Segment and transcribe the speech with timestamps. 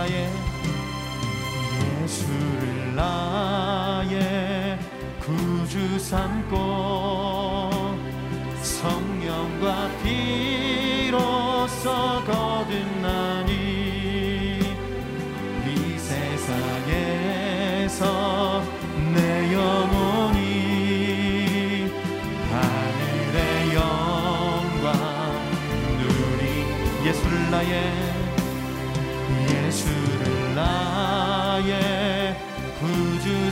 [0.00, 0.30] 나의
[2.02, 4.78] 예수를 나의
[5.20, 6.69] 구주 삼고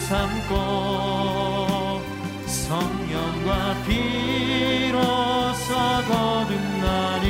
[0.09, 2.01] 삼고
[2.47, 5.75] 성령과 비로소
[6.09, 7.27] 거듭나니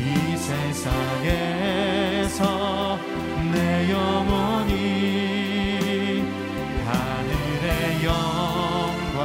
[0.00, 0.02] 이
[0.38, 1.68] 세상에서
[3.52, 4.72] 내 영혼이
[6.86, 9.20] 하늘의 영광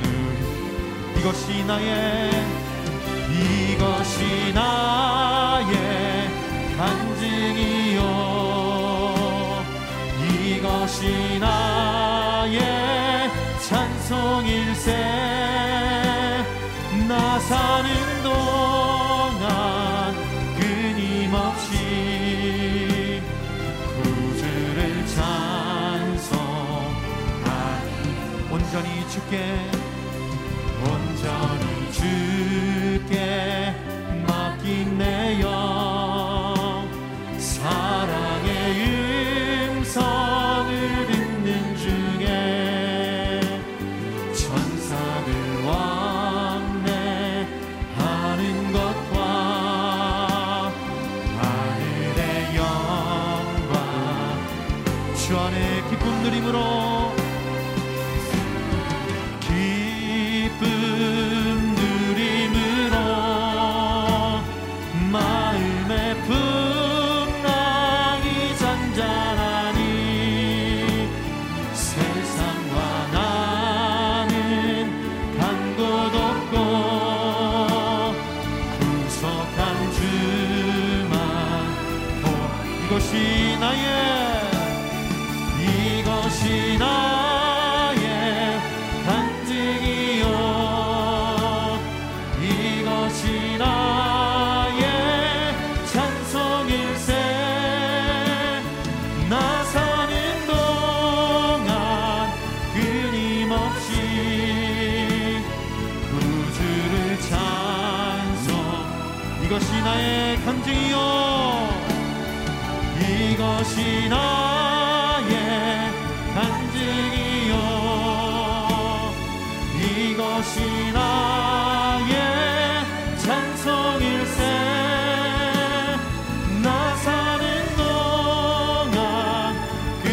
[0.00, 2.27] 누리 이것이 나의
[29.08, 29.38] 주께
[30.84, 33.57] 온전히 주께.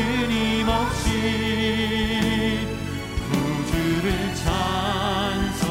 [0.05, 1.09] 주님 없이
[3.31, 5.65] 구주를 찬송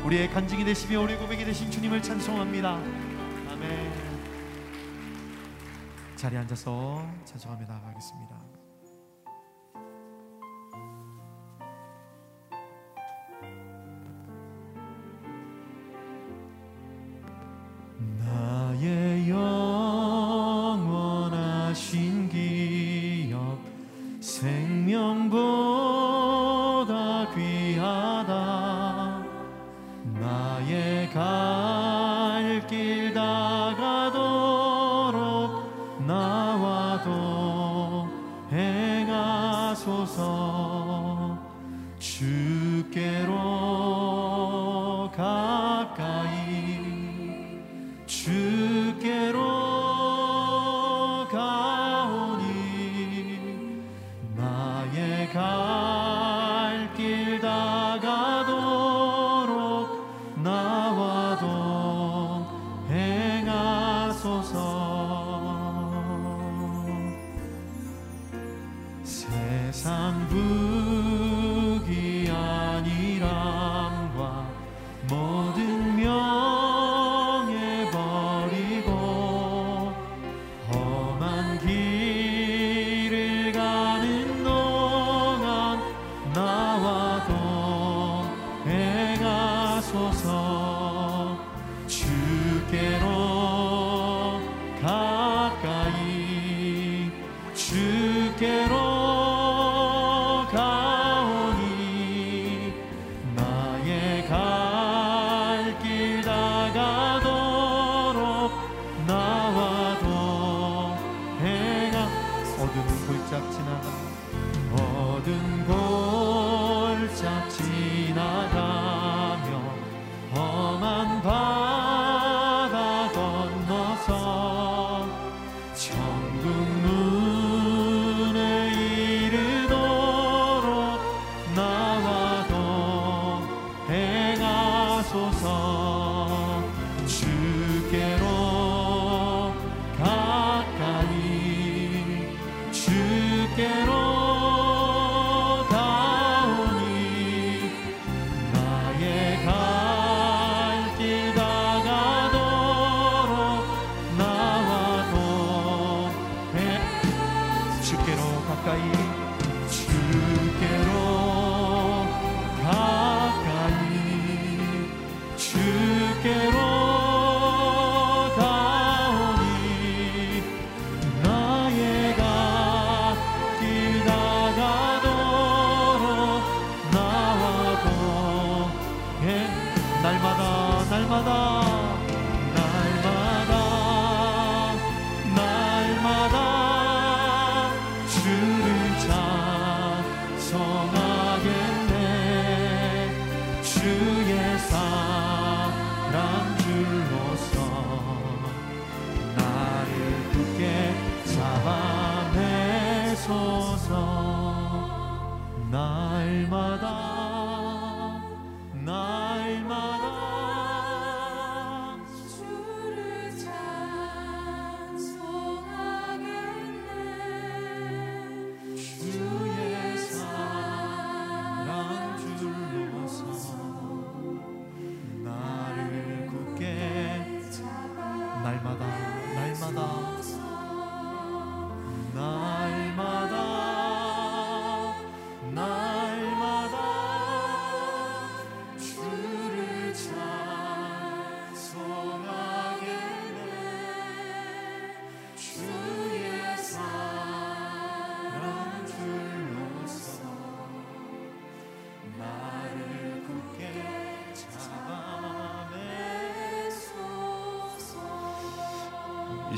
[0.05, 3.10] 우리의 간증이 되시며 우리 고백이 되신 주님을 찬송합니다.
[6.21, 7.81] 자리에 앉아서 찬송합니다.
[7.83, 8.40] 하겠습니다.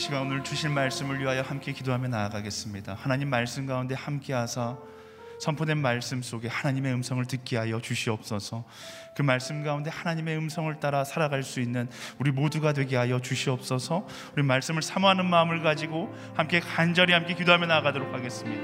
[0.02, 2.94] 시간 오늘 주실 말씀을 위하여 함께 기도하며 나아가겠습니다.
[2.94, 4.76] 하나님 말씀 가운데 함께하사
[5.38, 8.64] 선포된 말씀 속에 하나님의 음성을 듣게 하여 주시옵소서.
[9.14, 11.88] 그 말씀 가운데 하나님의 음성을 따라 살아갈 수 있는
[12.18, 14.08] 우리 모두가 되게 하여 주시옵소서.
[14.34, 18.60] 우리 말씀을 사모하는 마음을 가지고 함께 간절히 함께 기도하며 나아가도록 하겠습니다.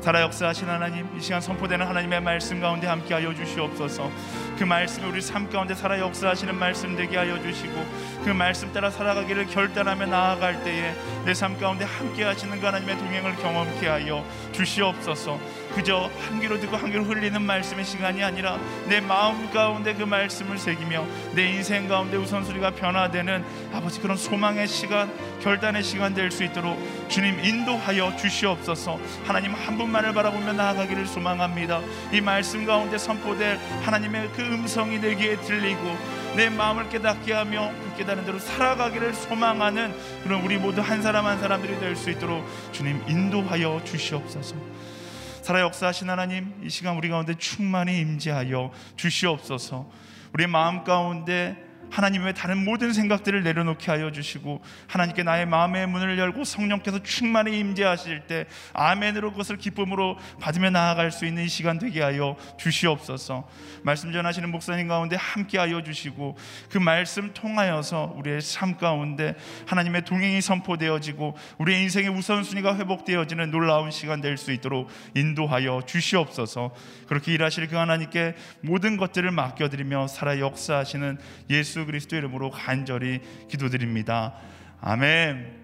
[0.00, 4.10] 살아 역사하신 하나님, 이 시간 선포되는 하나님의 말씀 가운데 함께 하여 주시옵소서.
[4.58, 7.84] 그 말씀이 우리 삶 가운데 살아 역사하시는 말씀 되게 하여 주시고
[8.24, 10.94] 그 말씀 따라 살아가기를 결단하며 나아갈 때에
[11.24, 15.40] 내 삶 가운데 함께 하시는 그 하나님의 동행을 경험케 하여 주시옵소서.
[15.74, 20.58] 그저 한 귀로 듣고 한 귀로 흘리는 말씀의 시간이 아니라 내 마음 가운데 그 말씀을
[20.58, 25.12] 새기며 내 인생 가운데 우선순위가 변화되는 아버지 그런 소망의 시간,
[25.42, 28.98] 결단의 시간 될 수 있도록 주님 인도하여 주시옵소서.
[29.24, 31.80] 하나님 한 분만을 바라보며 나아가기를 소망합니다.
[32.12, 35.96] 이 말씀 가운데 선포될 하나님의 그 음성이 내 귀에 들리고
[36.36, 41.38] 내 마음을 깨닫게 하며 그 깨닫는 대로 살아가기를 소망하는 그런 우리 모두 한 사람 한
[41.38, 44.56] 사람들이 될 수 있도록 주님 인도하여 주시옵소서.
[45.42, 49.90] 살아 역사하신 하나님 이 시간 우리 가운데 충만히 임재하여 주시옵소서.
[50.32, 56.18] 우리 마음 가운데 하나님 외 다른 모든 생각들을 내려놓게 하여 주시고 하나님께 나의 마음의 문을
[56.18, 62.02] 열고 성령께서 충만히 임재하실 때 아멘으로 그것을 기쁨으로 받으며 나아갈 수 있는 이 시간 되게
[62.02, 63.48] 하여 주시옵소서.
[63.84, 66.36] 말씀 전하시는 목사님 가운데 함께 하여 주시고
[66.68, 74.20] 그 말씀 통하여서 우리의 삶 가운데 하나님의 동행이 선포되어지고 우리의 인생의 우선순위가 회복되어지는 놀라운 시간
[74.20, 76.72] 될 수 있도록 인도하여 주시옵소서.
[77.06, 81.18] 그렇게 일하실 그 하나님께 모든 것들을 맡겨드리며 살아 역사하시는
[81.50, 84.34] 예수 그리스도 이름으로 간절히 기도드립니다.
[84.80, 85.60] 아멘.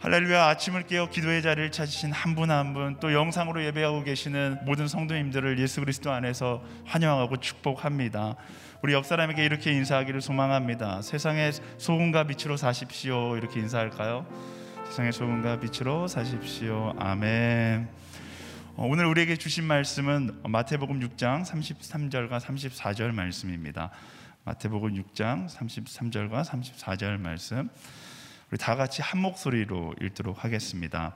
[0.00, 4.86] 할렐루야 아침을 깨어 기도의 자리를 찾으신 한 분 한 분 또 영상으로 예배하고 계시는 모든
[4.86, 8.36] 성도님들을 예수 그리스도 안에서 환영하고 축복합니다.
[8.82, 11.00] 우리 옆 사람에게 이렇게 인사하기를 소망합니다.
[11.00, 13.36] 세상의 소금과 빛으로 사십시오.
[13.38, 14.26] 이렇게 인사할까요?
[14.90, 16.92] 세상의 소금과 빛으로 사십시오.
[16.98, 17.88] 아멘.
[18.76, 23.90] 어, 오늘 우리에게 주신 말씀은 마태복음 6장 33절과 34절 말씀입니다.
[24.46, 27.70] 마태복음 6장 33절과 34절 말씀.
[28.50, 31.14] 우리 다 같이 한 목소리로 읽도록 하겠습니다.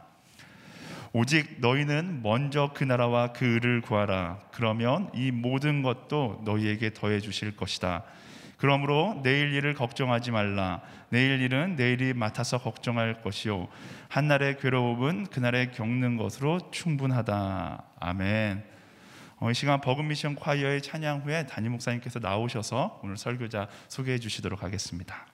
[1.13, 4.39] 오직 너희는 먼저 그 나라와 그 의를 구하라.
[4.51, 8.03] 그러면 이 모든 것도 너희에게 더해 주실 것이다.
[8.57, 10.81] 그러므로 내일 일을 걱정하지 말라.
[11.11, 13.69] 내일 일은 내일이 맡아서 걱정할 것이요.
[14.09, 17.85] 한날의 괴로움은 그날에 겪는 것으로 충분하다.
[18.01, 18.78] 아멘.
[19.41, 24.63] 어, 이 시간 버금 미션 콰이어의 찬양 후에 담임 목사님께서 나오셔서 오늘 설교자 소개해 주시도록
[24.63, 25.27] 하겠습니다.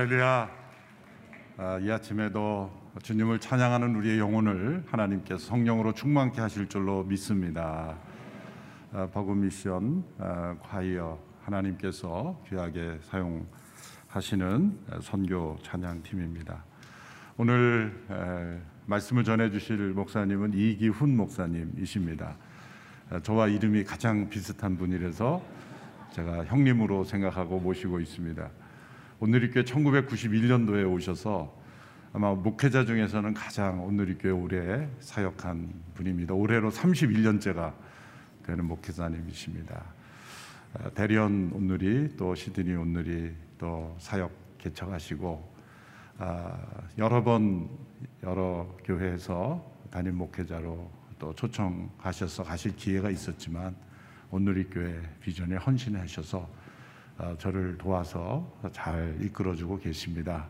[0.00, 0.50] 할렐루야.
[1.58, 2.70] 아, 이 아침에도
[3.02, 7.98] 주님을 찬양하는 우리의 영혼을 하나님께서 성령으로 충만케 하실 줄로 믿습니다.
[8.94, 16.64] 아, 버그 미션 아, 과이어 하나님께서 귀하게 사용하시는 선교 찬양팀입니다.
[17.36, 22.36] 오늘 에, 말씀을 전해 주실 목사님은 이기훈 목사님이십니다.
[23.10, 25.42] 아, 저와 이름이 가장 비슷한 분이라서
[26.12, 28.48] 제가 형님으로 생각하고 모시고 있습니다.
[29.22, 31.54] 온누리 교회 1991년도에 오셔서
[32.14, 36.32] 아마 목회자 중에서는 가장 온누리 교회 오래 사역한 분입니다.
[36.32, 37.74] 올해로 31년째가
[38.46, 39.84] 되는 목회자님이십니다.
[40.72, 45.54] 아, 대련 온누리 또 시드니 온누리 또 사역 개척하시고
[46.16, 46.58] 아,
[46.96, 47.68] 여러 번
[48.22, 53.76] 여러 교회에서 담임 목회자로 또 초청하셔서 가실 기회가 있었지만
[54.30, 56.59] 온누리 교회 비전에 헌신하셔서 어,
[57.38, 60.48] 저를 도와서 잘 이끌어주고 계십니다.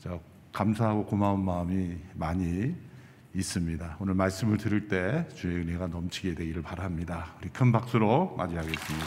[0.00, 0.20] 저
[0.52, 2.74] 감사하고 고마운 마음이 많이
[3.34, 3.96] 있습니다.
[3.98, 7.34] 오늘 말씀을 들을 때 주의 은혜가 넘치게 되기를 바랍니다.
[7.40, 9.06] 우리 큰 박수로 맞이하겠습니다.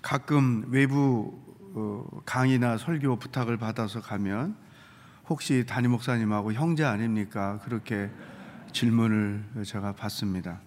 [0.00, 1.47] 가끔 외부
[1.78, 4.56] 어, 강의나 설교 부탁을 받아서 가면
[5.28, 7.60] 혹시 담임 목사님하고 형제 아닙니까?
[7.62, 8.10] 그렇게
[8.72, 10.58] 질문을 제가 받습니다.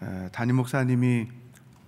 [0.00, 1.28] 에, 담임 목사님이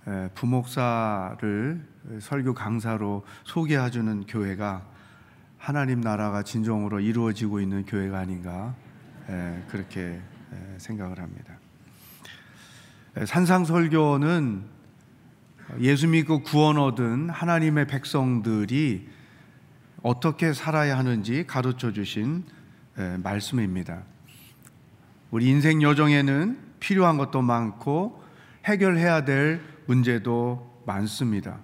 [0.07, 1.83] 에, 부목사를
[2.21, 4.85] 설교 강사로 소개해주는 교회가
[5.57, 8.75] 하나님 나라가 진정으로 이루어지고 있는 교회가 아닌가
[9.29, 10.21] 에, 그렇게
[10.53, 11.57] 에, 생각을 합니다.
[13.17, 14.74] 에, 산상설교는
[15.79, 19.09] 예수 믿고 구원 얻은 하나님의 백성들이
[20.03, 22.43] 어떻게 살아야 하는지 가르쳐 주신
[22.97, 24.03] 에, 말씀입니다.
[25.31, 28.23] 우리 인생 여정에는 필요한 것도 많고
[28.65, 31.59] 해결해야 될 문제도 많습니다.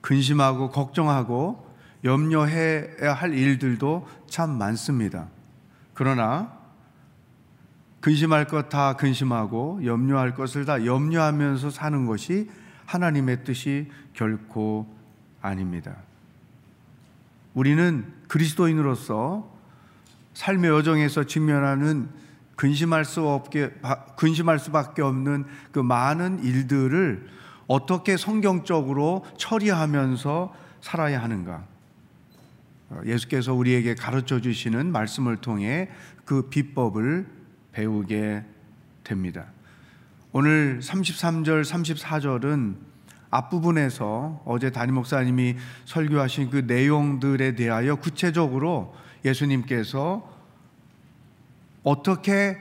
[0.00, 1.72] 근심하고 걱정하고
[2.04, 5.28] 염려해야 할 일들도 참 많습니다.
[5.94, 6.52] 그러나
[8.00, 12.50] 근심할 것 다 근심하고 염려할 것을 다 염려하면서 사는 것이
[12.92, 14.86] 하나님의 뜻이 결코
[15.40, 15.96] 아닙니다.
[17.54, 19.50] 우리는 그리스도인으로서
[20.34, 22.08] 삶의 여정에서 직면하는
[22.56, 23.72] 근심할 수 없게
[24.16, 27.28] 근심할 수밖에 없는 그 많은 일들을
[27.66, 31.64] 어떻게 성경적으로 처리하면서 살아야 하는가?
[33.06, 35.90] 예수께서 우리에게 가르쳐 주시는 말씀을 통해
[36.26, 37.26] 그 비법을
[37.72, 38.44] 배우게
[39.02, 39.46] 됩니다.
[40.34, 42.76] 오늘 33절, 34절은
[43.28, 48.94] 앞부분에서 어제 담임 목사님이 설교하신 그 내용들에 대하여 구체적으로
[49.26, 50.26] 예수님께서
[51.82, 52.56] 어떻게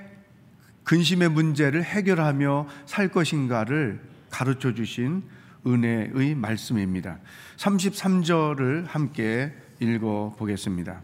[0.83, 5.23] 근심의 문제를 해결하며 살 것인가를 가르쳐 주신
[5.65, 7.19] 은혜의 말씀입니다.
[7.55, 11.01] 33절을 함께 읽어 보겠습니다.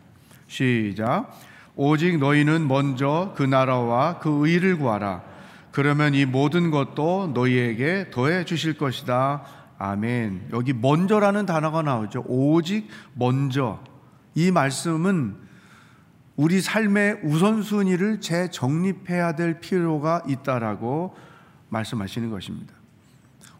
[0.47, 1.31] 시작.
[1.77, 5.36] 오직 너희는 먼저 그 나라와 그 의를 구하라.
[5.77, 9.43] 그러면 이 모든 것도 너희에게 더해 주실 것이다.
[9.77, 10.49] 아멘.
[10.51, 12.23] 여기 먼저라는 단어가 나오죠.
[12.25, 13.79] 오직 먼저.
[14.33, 15.35] 이 말씀은
[16.35, 21.15] 우리 삶의 우선순위를 재정립해야 될 필요가 있다라고
[21.69, 22.73] 말씀하시는 것입니다.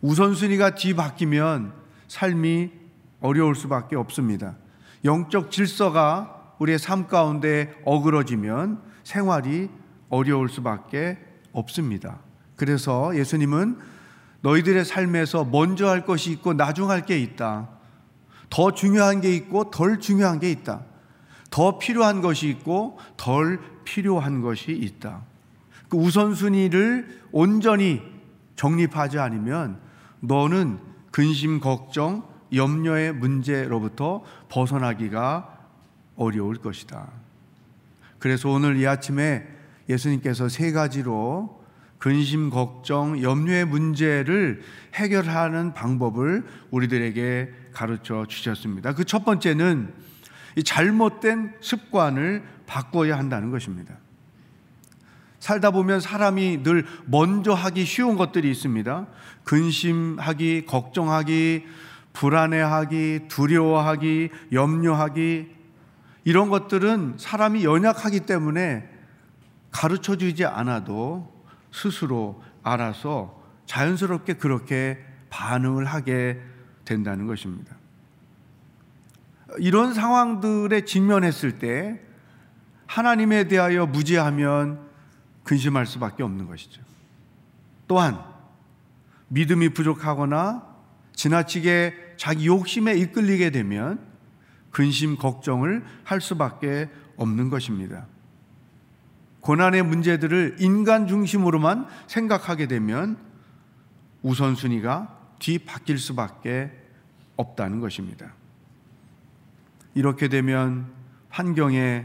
[0.02, 1.72] 우선순위가 뒤바뀌면
[2.08, 2.72] 삶이
[3.22, 4.56] 어려울 수밖에 없습니다.
[5.06, 9.70] 영적 질서가 우리의 삶 가운데 어그러지면 생활이
[10.10, 11.27] 어려울 수밖에
[11.58, 12.20] 없습니다.
[12.56, 13.78] 그래서 예수님은
[14.42, 17.70] 너희들의 삶에서 먼저 할 것이 있고 나중 할 게 있다.
[18.50, 20.82] 더 중요한 게 있고 덜 중요한 게 있다.
[21.50, 25.22] 더 필요한 것이 있고 덜 필요한 것이 있다.
[25.90, 28.02] 그 우선순위를 온전히
[28.56, 29.80] 정립하지 않으면
[30.20, 30.80] 너는
[31.12, 35.58] 근심, 걱정, 염려의 문제로부터 벗어나기가
[36.16, 37.08] 어려울 것이다.
[38.20, 39.48] 그래서 오늘 이 아침에
[39.90, 41.64] 예수님께서 세 가지로
[41.98, 44.62] 근심, 걱정, 염려의 문제를
[44.94, 48.94] 해결하는 방법을 우리들에게 가르쳐 주셨습니다.
[48.94, 49.94] 그 첫 번째는
[50.56, 53.96] 이 잘못된 습관을 바꿔야 한다는 것입니다.
[55.40, 59.08] 살다 보면 사람이 늘 먼저 하기 쉬운 것들이 있습니다.
[59.44, 61.66] 근심하기, 걱정하기,
[62.14, 65.48] 불안해하기, 두려워하기, 염려하기,
[66.26, 68.97] 이런 것들은 사람이 연약하기 때문에
[69.72, 71.34] 가르쳐 주지 않아도
[71.72, 76.42] 스스로 알아서 자연스럽게 그렇게 반응을 하게
[76.86, 77.76] 된다는 것입니다.
[79.60, 82.02] 이런 상황들에 직면했을 때
[82.86, 84.88] 하나님에 대하여 무지하면
[85.44, 86.82] 근심할 수밖에 없는 것이죠.
[87.88, 88.20] 또한
[89.30, 90.66] 믿음이 부족하거나
[91.14, 94.06] 지나치게 자기 욕심에 이끌리게 되면
[94.72, 98.06] 근심 걱정을 할 수밖에 없는 것입니다.
[99.48, 103.18] 고난의 문제들을 인간 중심으로만 생각하게 되면
[104.22, 106.70] 우선순위가 뒤바뀔 수밖에
[107.38, 108.34] 없다는 것입니다.
[109.96, 110.88] 이렇게 되면
[111.30, 112.04] 환경에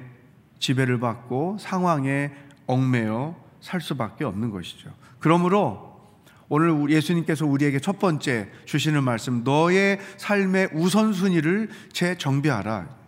[0.61, 2.31] 지배를 받고 상황에
[2.69, 4.93] 얽매여 살 수밖에 없는 것이죠.
[5.19, 6.01] 그러므로
[6.49, 13.02] 오늘 예수님께서 우리에게 첫 번째 주시는 말씀, 너의 삶의 우선순위를 재정비하라.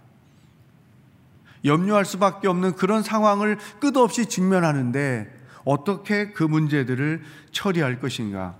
[1.64, 5.32] 염려할 수밖에 없는 그런 상황을 끝없이 직면하는데
[5.64, 7.22] 어떻게 그 문제들을
[7.52, 8.56] 처리할 것인가?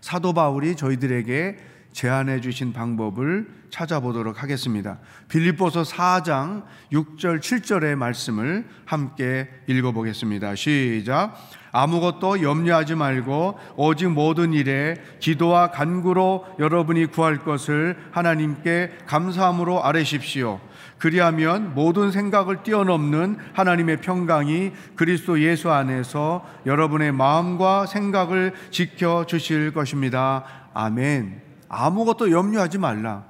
[0.00, 4.98] 사도 바울이 저희들에게 제안해 주신 방법을 찾아보도록 하겠습니다.
[5.28, 10.54] 빌립보서 4장 6절 7절의 말씀을 함께 읽어 보겠습니다.
[10.54, 11.34] 시작.
[11.72, 20.60] 아무것도 염려하지 말고 오직 모든 일에 기도와 간구로 여러분이 구할 것을 하나님께 감사함으로 아뢰십시오.
[20.98, 30.44] 그리하면 모든 생각을 뛰어넘는 하나님의 평강이 그리스도 예수 안에서 여러분의 마음과 생각을 지켜 주실 것입니다.
[30.74, 31.51] 아멘.
[31.72, 33.24] 아무것도 염려하지 말라.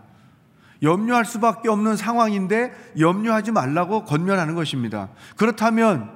[0.83, 5.09] 염려할 수밖에 없는 상황인데 염려하지 말라고 권면하는 것입니다.
[5.37, 6.11] 그렇다면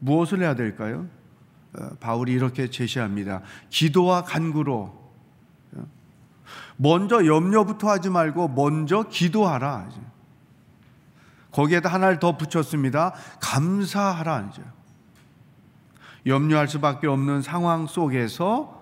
[0.00, 1.06] 무엇을 해야 될까요?
[1.78, 3.42] 어, 바울이 이렇게 제시합니다.
[3.70, 4.98] 기도와 간구로
[6.76, 9.88] 먼저 염려부터 하지 말고 먼저 기도하라.
[11.52, 13.14] 거기에다 하나를 더 붙였습니다.
[13.40, 14.50] 감사하라.
[16.26, 18.77] 염려할 수밖에 없는 상황 속에서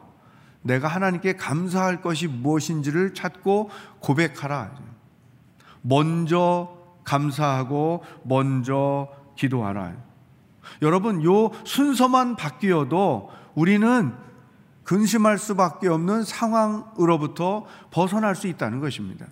[0.66, 4.72] 내가 하나님께 감사할 것이 무엇인지를 찾고 고백하라.
[5.82, 9.94] 먼저 감사하고 먼저 기도하라.
[10.82, 14.12] 여러분, 요 순서만 바뀌어도 우리는
[14.82, 19.26] 근심할 수밖에 없는 상황으로부터 벗어날 수 있다는 것입니다.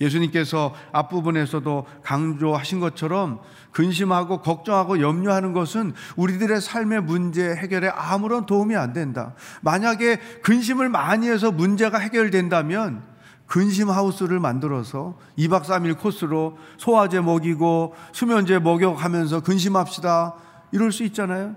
[0.00, 3.40] 예수님께서 앞부분에서도 강조하신 것처럼
[3.74, 9.34] 근심하고 걱정하고 염려하는 것은 우리들의 삶의 문제 해결에 아무런 도움이 안 된다.
[9.60, 13.02] 만약에 근심을 많이 해서 문제가 해결된다면
[13.46, 20.34] 근심 하우스를 만들어서 2박 3일 코스로 소화제 먹이고 수면제 먹여가면서 근심합시다.
[20.72, 21.54] 이럴 수 있잖아요.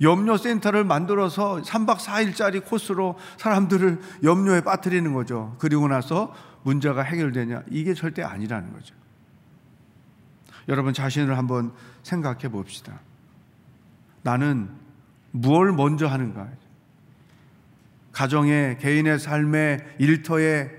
[0.00, 5.54] 염려 센터를 만들어서 3박 4일짜리 코스로 사람들을 염려에 빠뜨리는 거죠.
[5.58, 7.62] 그리고 나서 문제가 해결되냐?
[7.70, 8.94] 이게 절대 아니라는 거죠.
[10.68, 11.72] 여러분 자신을 한번
[12.02, 13.00] 생각해 봅시다.
[14.22, 14.70] 나는
[15.32, 16.48] 무엇을 먼저 하는가?
[18.12, 20.70] 가정의 개인의 삶의 일터에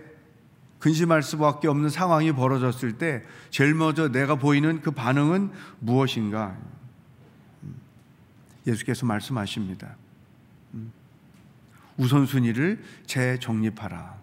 [0.79, 6.55] 근심할 수밖에 없는 상황이 벌어졌을 때 제일 먼저 내가 보이는 그 반응은 무엇인가?
[8.65, 9.95] 예수께서 말씀하십니다.
[11.97, 14.15] 우선순위를 재정립하라.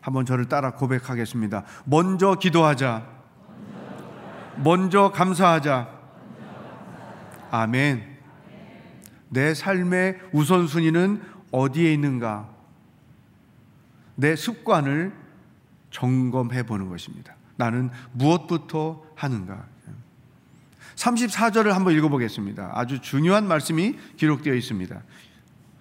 [0.00, 1.64] 한번 저를 따라 고백하겠습니다.
[1.84, 3.13] 먼저 기도하자.
[4.62, 5.88] 먼저 감사하자.
[7.50, 8.14] 아멘.
[9.28, 12.48] 내 삶의 우선순위는 어디에 있는가?
[14.16, 15.12] 내 습관을
[15.90, 17.34] 점검해 보는 것입니다.
[17.56, 19.66] 나는 무엇부터 하는가?
[20.96, 22.70] 34절을 한번 읽어보겠습니다.
[22.74, 25.02] 아주 중요한 말씀이 기록되어 있습니다.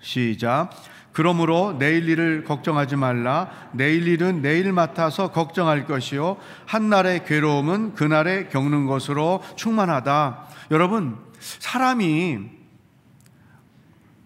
[0.01, 0.71] 시작.
[1.13, 3.49] 그러므로 내일 일을 걱정하지 말라.
[3.71, 6.37] 내일 일은 내일 맡아서 걱정할 것이요.
[6.65, 10.47] 한날의 괴로움은 그날에 겪는 것으로 충만하다.
[10.71, 12.39] 여러분, 사람이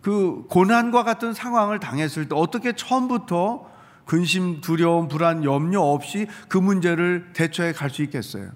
[0.01, 3.69] 그 고난과 같은 상황을 당했을 때 어떻게 처음부터
[4.05, 8.49] 근심, 두려움, 불안, 염려 없이 그 문제를 대처해 갈 수 있겠어요?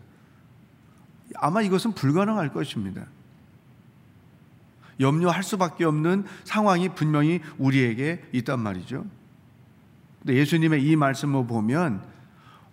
[1.36, 3.06] 아마 이것은 불가능할 것입니다.
[5.02, 9.06] 염려할 수밖에 없는 상황이 분명히 우리에게 있단 말이죠.
[10.20, 12.04] 근데 예수님의 이 말씀을 보면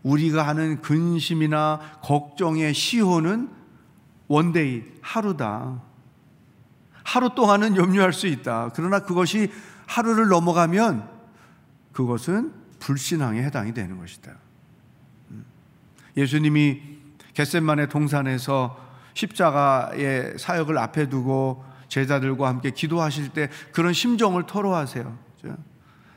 [0.03, 3.51] 우리가 하는 근심이나 걱정의 시효는
[4.29, 5.83] one day 하루다.
[7.03, 8.71] 하루 동안은 염려할 수 있다.
[8.75, 9.51] 그러나 그것이
[9.87, 11.09] 하루를 넘어가면
[11.93, 14.35] 그것은 불신앙에 해당이 되는 것이다.
[16.17, 16.83] 예수님이
[17.33, 18.79] 겟셋만의 동산에서
[19.15, 25.19] 십자가의 사역을 앞에 두고 제자들과 함께 기도하실 때 그런 심정을 토로하세요.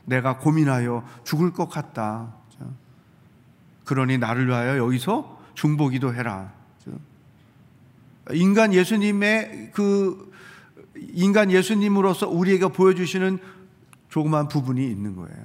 [0.04, 2.34] 내가 고민하여 죽을 것 같다.
[3.84, 6.52] 그러니 나를 위하여 여기서 중보기도 해라.
[8.32, 10.32] 인간 예수님의 그
[10.96, 13.38] 인간 예수님으로서 우리에게 보여주시는
[14.08, 15.44] 조그만 부분이 있는 거예요.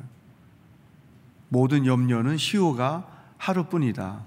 [1.50, 4.22] 모든 염려는 시효가 하루뿐이다.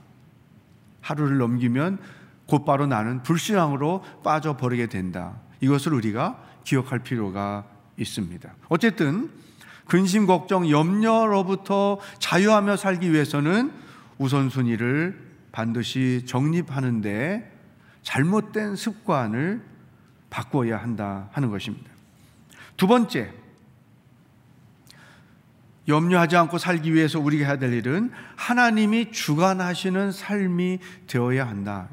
[1.02, 1.98] 하루를 넘기면
[2.46, 5.36] 곧바로 나는 불신앙으로 빠져버리게 된다.
[5.60, 7.64] 이것을 우리가 기억할 필요가
[7.96, 8.50] 있습니다.
[8.68, 9.30] 어쨌든
[9.86, 13.72] 근심, 걱정, 염려로부터 자유하며 살기 위해서는
[14.18, 17.58] 우선순위를 반드시 정립하는데
[18.02, 19.62] 잘못된 습관을
[20.30, 21.90] 바꿔야 한다 하는 것입니다.
[22.76, 23.32] 두 번째,
[25.88, 31.88] 염려하지 않고 살기 위해서 우리가 해야 될 일은 하나님이 주관하시는 삶이 되어야 한다.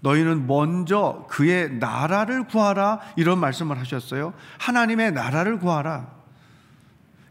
[0.00, 4.32] 너희는 먼저 그의 나라를 구하라 이런 말씀을 하셨어요.
[4.58, 6.20] 하나님의 나라를 구하라.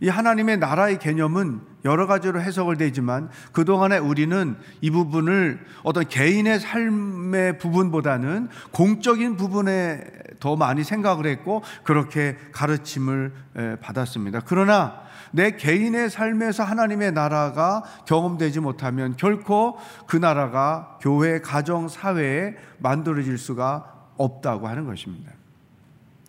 [0.02, 7.58] 이 하나님의 나라의 개념은 여러 가지로 해석을 되지만 그동안에 우리는 이 부분을 어떤 개인의 삶의
[7.58, 10.04] 부분보다는 공적인 부분에
[10.40, 13.34] 더 많이 생각을 했고 그렇게 가르침을
[13.82, 14.42] 받았습니다.
[14.46, 23.38] 그러나 내 개인의 삶에서 하나님의 나라가 경험되지 못하면 결코 그 나라가 교회, 가정, 사회에 만들어질
[23.38, 25.32] 수가 없다고 하는 것입니다.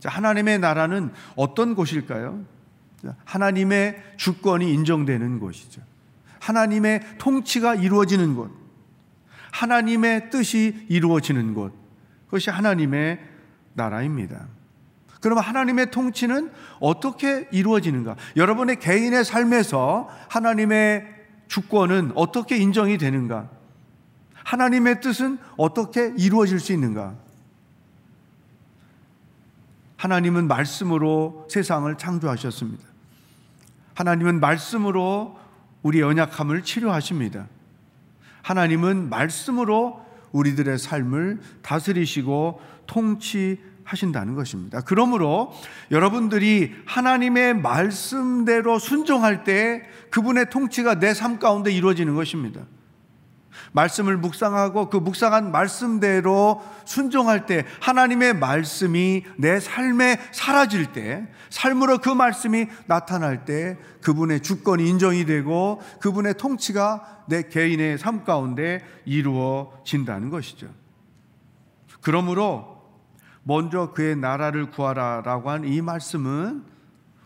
[0.04, 2.44] 하나님의 나라는 어떤 곳일까요?
[3.24, 5.82] 하나님의 주권이 인정되는 곳이죠.
[6.38, 8.50] 하나님의 통치가 이루어지는 곳.
[9.52, 11.72] 하나님의 뜻이 이루어지는 곳.
[12.26, 13.20] 그것이 하나님의
[13.74, 14.46] 나라입니다.
[15.20, 18.16] 그러면 하나님의 통치는 어떻게 이루어지는가?
[18.36, 21.06] 여러분의 개인의 삶에서 하나님의
[21.48, 23.50] 주권은 어떻게 인정이 되는가?
[24.44, 27.14] 하나님의 뜻은 어떻게 이루어질 수 있는가?
[29.96, 32.82] 하나님은 말씀으로 세상을 창조하셨습니다.
[33.94, 35.38] 하나님은 말씀으로
[35.82, 37.46] 우리 연약함을 치료하십니다.
[38.42, 44.80] 하나님은 말씀으로 우리들의 삶을 다스리시고 통치 하신다는 것입니다.
[44.80, 45.52] 그러므로
[45.90, 52.62] 여러분들이 하나님의 말씀대로 순종할 때 그분의 통치가 내 삶 가운데 이루어지는 것입니다.
[53.72, 62.08] 말씀을 묵상하고 그 묵상한 말씀대로 순종할 때 하나님의 말씀이 내 삶에 사라질 때 삶으로 그
[62.08, 70.68] 말씀이 나타날 때 그분의 주권이 인정이 되고 그분의 통치가 내 개인의 삶 가운데 이루어진다는 것이죠.
[72.00, 72.69] 그러므로
[73.50, 76.62] 먼저 그의 나라를 구하라라고 한 이 말씀은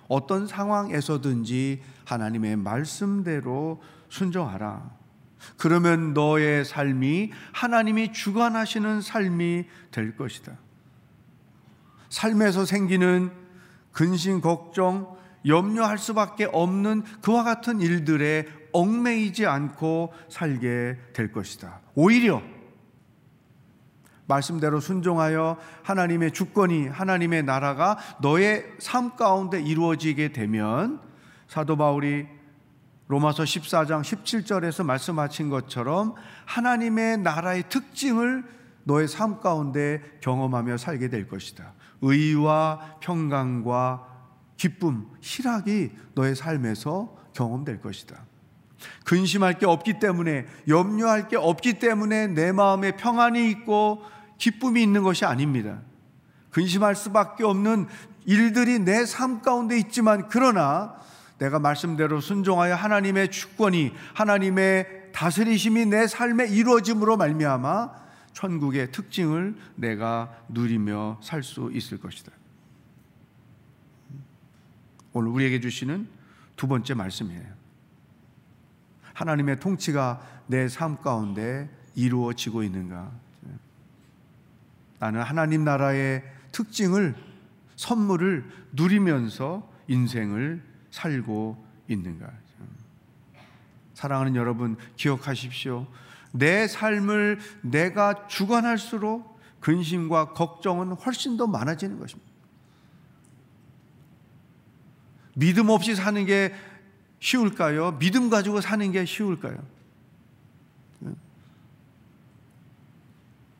[0.08, 4.90] 어떤 상황에서든지 하나님의 말씀대로 순종하라.
[5.58, 10.56] 그러면 너의 삶이 하나님이 주관하시는 삶이 될 것이다.
[12.08, 13.30] 삶에서 생기는
[13.92, 21.80] 근심, 걱정, 염려할 수밖에 없는 그와 같은 일들에 얽매이지 않고 살게 될 것이다.
[21.94, 22.42] 오히려
[24.26, 31.00] 말씀대로 순종하여 하나님의 주권이 하나님의 나라가 너의 삶 가운데 이루어지게 되면
[31.48, 32.26] 사도 바울이
[33.08, 36.14] 로마서 14장 17절에서 말씀하신 것처럼
[36.46, 38.44] 하나님의 나라의 특징을
[38.84, 41.74] 너의 삶 가운데 경험하며 살게 될 것이다.
[42.00, 44.08] 의와 평강과
[44.56, 48.24] 기쁨, 희락이 너의 삶에서 경험될 것이다.
[49.04, 54.02] 근심할 게 없기 때문에, 염려할 게 없기 때문에 내 마음에 평안이 있고
[54.38, 55.80] 기쁨이 있는 것이 아닙니다.
[56.50, 57.86] 근심할 수밖에 없는
[58.26, 60.94] 일들이 내 삶 가운데 있지만, 그러나
[61.38, 67.90] 내가 말씀대로 순종하여 하나님의 주권이 하나님의 다스리심이 내 삶에 이루어짐으로 말미암아
[68.32, 72.32] 천국의 특징을 내가 누리며 살 수 있을 것이다.
[75.12, 76.08] 오늘 우리에게 주시는
[76.56, 77.46] 두 번째 말씀이에요.
[79.12, 83.12] 하나님의 통치가 내 삶 가운데 이루어지고 있는가?
[85.04, 87.14] 나는 하나님 나라의 특징을
[87.76, 92.32] 선물을 누리면서 인생을 살고 있는가?
[93.92, 95.86] 사랑하는 여러분, 기억하십시오.
[96.32, 102.32] 내 삶을 내가 주관할수록 근심과 걱정은 훨씬 더 많아지는 것입니다.
[105.34, 106.54] 믿음 없이 사는 게
[107.20, 107.98] 쉬울까요?
[107.98, 109.73] 믿음 가지고 사는 게 쉬울까요?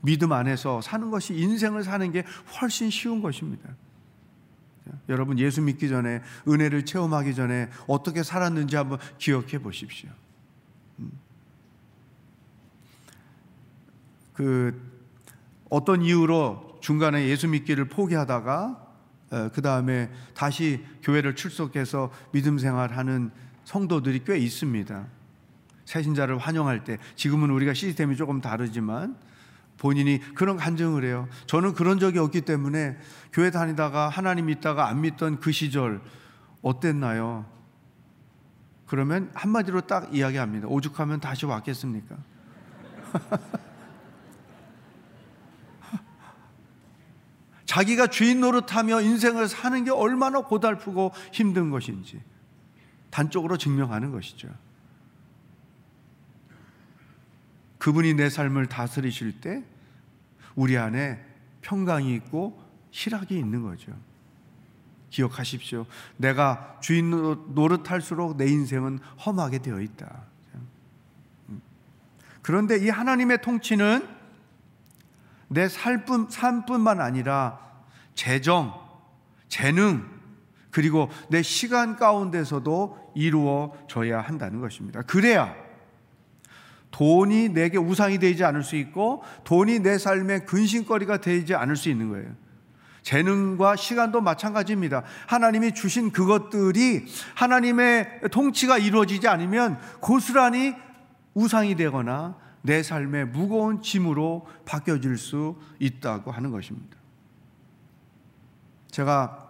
[0.05, 2.25] 믿음 안에서 사는 것이 인생을 사는 게
[2.61, 3.71] 훨씬 쉬운 것입니다.
[5.09, 10.11] 여러분 예수 믿기 전에 은혜를 체험하기 전에 어떻게 살았는지 한번 기억해 보십시오.
[10.99, 11.11] 음.
[14.35, 14.95] 그
[15.71, 18.85] 어떤 이유로 중간에 예수 믿기를 포기하다가
[19.53, 23.31] 그 다음에 다시 교회를 출석해서 믿음 생활하는
[23.65, 25.07] 성도들이 꽤 있습니다.
[25.87, 29.17] 새신자를 환영할 때 지금은 우리가 시스템이 조금 다르지만
[29.85, 31.29] 본인이 그런 간증을 해요.
[31.45, 32.97] 저는 그런 적이 없기 때문에
[33.35, 36.01] 교회 다니다가 하나님 믿다가 안 믿던 그 시절
[36.63, 37.45] 어땠나요?
[38.87, 40.69] 그러면 한마디로 딱 이야기합니다.
[40.69, 42.17] 오죽하면 다시 왔겠습니까?
[47.67, 52.23] 자기가 주인 노릇하며 인생을 사는 게 얼마나 고달프고 힘든 것인지
[53.11, 54.49] 단적으로 증명하는 것이죠.
[57.77, 59.63] 그분이 내 삶을 다스리실 때
[60.55, 61.25] 우리 안에
[61.63, 63.93] 평강이 있고 희락이 있는 거죠.
[65.11, 65.87] 기억하십시오.
[66.17, 67.11] 내가 주인
[67.55, 70.23] 노릇할수록 내 인생은 험하게 되어 있다.
[72.43, 74.07] 그런데 이 하나님의 통치는
[75.49, 77.61] 내 삶뿐, 삶뿐만 아니라
[78.15, 78.75] 재정,
[79.49, 80.05] 재능,
[80.71, 85.03] 그리고 내 시간 가운데서도 이루어져야 한다는 것입니다.
[85.03, 85.64] 그래야
[86.95, 92.09] 돈이 내게 우상이 되지 않을 수 있고 돈이 내 삶의 근심거리가 되지 않을 수 있는
[92.09, 92.31] 거예요.
[93.03, 95.03] 재능과 시간도 마찬가지입니다.
[95.27, 97.05] 하나님이 주신 그것들이
[97.35, 100.77] 하나님의 통치가 이루어지지 않으면 고스란히
[101.35, 106.97] 우상이 되거나 내 삶의 무거운 짐으로 바뀌어질 수 있다고 하는 것입니다.
[108.93, 109.49] 제가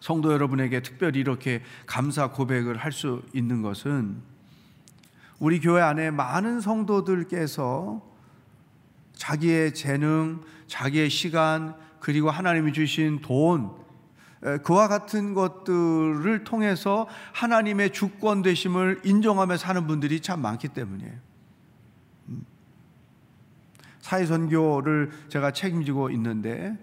[0.00, 4.37] 성도 여러분에게 특별히 이렇게 감사 고백을 할 수 있는 것은
[5.38, 8.02] 우리 교회 안에 많은 성도들께서
[9.12, 13.70] 자기의 재능, 자기의 시간, 그리고 하나님이 주신 돈,
[14.62, 21.12] 그와 같은 것들을 통해서 하나님의 주권 되심을 인정하며 사는 분들이 참 많기 때문이에요.
[22.28, 22.44] 음.
[24.00, 26.76] 사회 선교를 제가 책임지고 있는데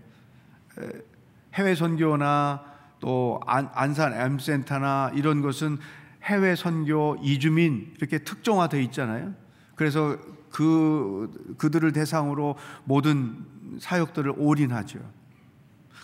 [1.54, 2.64] 해외 선교나
[3.00, 5.78] 또 안산 M센터나 이런 것은
[6.26, 9.34] 해외 선교 이주민 이렇게 특정화되어 있잖아요.
[9.76, 10.18] 그래서
[10.52, 13.46] 그 그들을 대상으로 모든
[13.80, 15.00] 사역들을 올인하죠.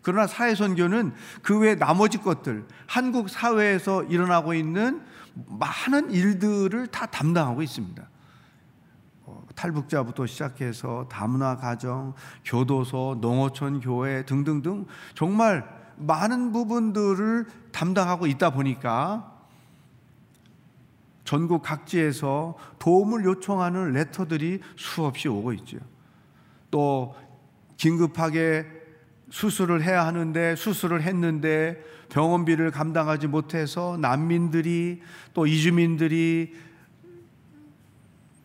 [0.04, 5.02] 그러나 사회 선교는 그 외 나머지 것들 한국 사회에서 일어나고 있는
[5.48, 8.04] 많은 일들을 다 담당하고 있습니다.
[9.24, 15.66] 어, 탈북자부터 시작해서 다문화 가정, 교도소, 농어촌 교회 등등등 정말
[15.98, 19.41] 많은 부분들을 담당하고 있다 보니까
[21.32, 25.78] 전국 각지에서 도움을 요청하는 레터들이 수없이 오고 있죠.
[26.70, 27.16] 또
[27.78, 28.66] 긴급하게
[29.30, 35.02] 수술을 해야 하는데 수술을 했는데 병원비를 감당하지 못해서 난민들이
[35.34, 36.54] 또 이주민들이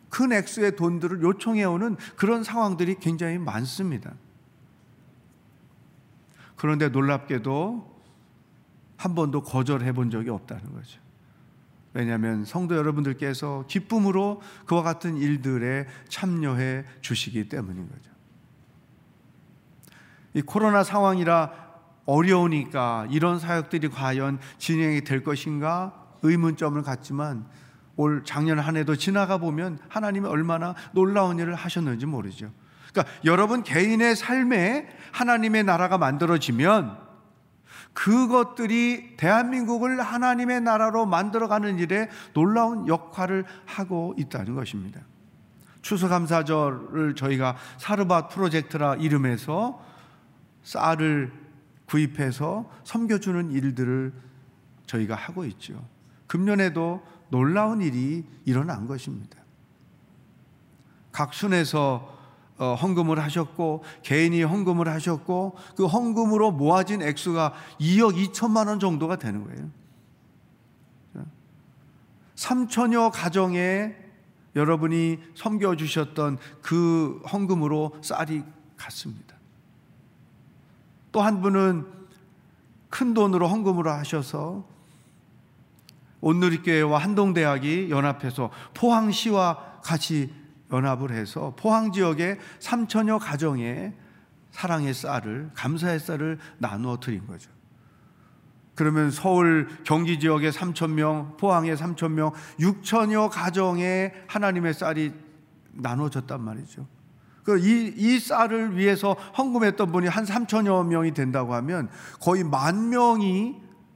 [0.07, 4.13] 큰 액수의 돈들을 요청해 오는 그런 상황들이 굉장히 많습니다.
[6.55, 8.01] 그런데 놀랍게도
[8.95, 11.05] 한 번도 거절해 본 적이 없다는 거죠.
[11.97, 18.11] 왜냐하면 성도 여러분들께서 기쁨으로 그와 같은 일들에 참여해 주시기 때문인 거죠.
[20.35, 21.51] 이 코로나 상황이라
[22.05, 25.91] 어려우니까 이런 사역들이 과연 진행이 될 것인가
[26.21, 27.47] 의문점을 갖지만
[27.95, 32.51] 올 작년 한 해도 지나가 보면 하나님이 얼마나 놀라운 일을 하셨는지 모르죠.
[32.93, 37.06] 그러니까 여러분 개인의 삶에 하나님의 나라가 만들어지면
[37.97, 45.01] 그것들이 대한민국을 하나님의 나라로 만들어가는 일에 놀라운 역할을 하고 있다는 것입니다.
[45.81, 49.83] 추수감사절을 저희가 사르밧 프로젝트라 이름해서
[50.61, 51.33] 쌀을
[51.87, 54.13] 구입해서 섬겨주는 일들을
[54.85, 55.83] 저희가 하고 있죠.
[56.27, 59.39] 금년에도 놀라운 일이 일어난 것입니다.
[61.11, 62.15] 각순에서
[62.57, 69.43] 어, 헌금을 하셨고 개인이 헌금을 하셨고 그 헌금으로 모아진 액수가 2억 2천만 원 정도가 되는
[69.43, 69.69] 거예요.
[72.35, 73.95] 3천여 가정에
[74.55, 78.43] 여러분이 섬겨 주셨던 그 헌금으로 쌀이
[78.75, 79.35] 갔습니다.
[81.11, 81.85] 또 한 분은
[82.89, 84.65] 큰 돈으로 헌금을 하셔서
[86.21, 90.33] 온누리교회와 한동대학이 연합해서 포항시와 같이
[90.71, 93.93] 연합을 해서 포항 지역의 3천여 가정에
[94.51, 97.51] 사랑의 쌀을 감사의 쌀을 나누어 드린 거죠.
[98.75, 105.13] 그러면 서울 경기 지역의 3천 명, 포항의 3천 명, 6천여 가정에 하나님의 쌀이
[105.71, 106.87] 나눠졌단 말이죠.
[107.43, 111.89] 그 이, 이 쌀을 위해서 헌금했던 분이 한 3천여 명이 된다고 하면
[112.19, 113.55] 거의 만 명이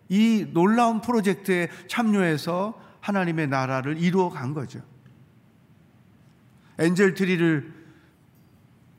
[0.09, 4.79] 이 놀라운 프로젝트에 참여해서 하나님의 나라를 이루어 간 거죠.
[6.81, 7.71] Angel Tree를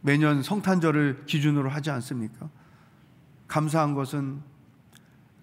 [0.03, 2.49] 매년 성탄절을 기준으로 하지 않습니까?
[3.49, 4.41] 감사한 것은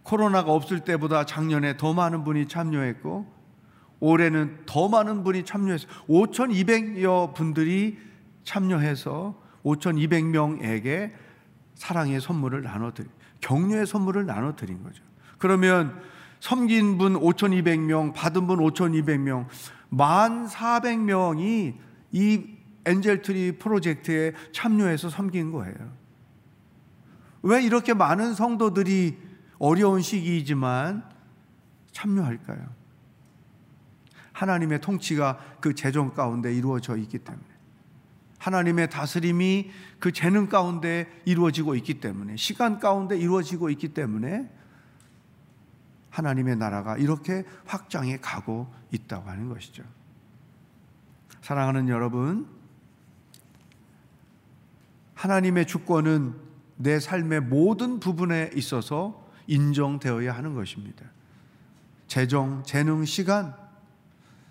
[0.04, 3.40] 코로나가 없을 때보다 작년에 더 많은 분이 참여했고
[4.00, 8.00] 올해는 더 많은 분이 참여해서 5,200여 분들이
[8.46, 9.36] 참여해서
[9.66, 11.12] 5,200명에게
[11.76, 13.12] 사랑의 선물을 나눠드린
[13.42, 15.04] 격려의 선물을 나눠드린 거죠.
[15.38, 16.02] 그러면
[16.40, 19.48] 섬긴 분 5,200명, 받은 분 5,200명,
[19.92, 26.00] 1,400명이 이 엔젤트리 프로젝트에 참여해서 섬긴 거예요.
[27.42, 29.18] 왜 이렇게 많은 성도들이
[29.60, 31.04] 어려운 시기이지만
[31.92, 32.80] 참여할까요?
[34.34, 37.46] 하나님의 통치가 그 재정 가운데 이루어져 있기 때문에
[38.40, 44.50] 하나님의 다스림이 그 재능 가운데 이루어지고 있기 때문에 시간 가운데 이루어지고 있기 때문에
[46.10, 49.84] 하나님의 나라가 이렇게 확장해 가고 있다고 하는 것이죠.
[51.42, 52.48] 사랑하는 여러분,
[55.16, 56.36] 하나님의 주권은
[56.78, 61.06] 내 삶의 모든 부분에 있어서 인정되어야 하는 것입니다.
[62.08, 63.54] 재정, 재능, 시간,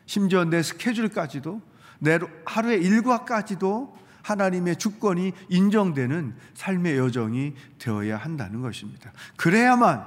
[0.06, 1.60] 심지어 내 스케줄까지도
[2.00, 9.12] 내 하루의 일과까지도 하나님의 주권이 인정되는 삶의 여정이 되어야 한다는 것입니다.
[9.36, 10.04] 그래야만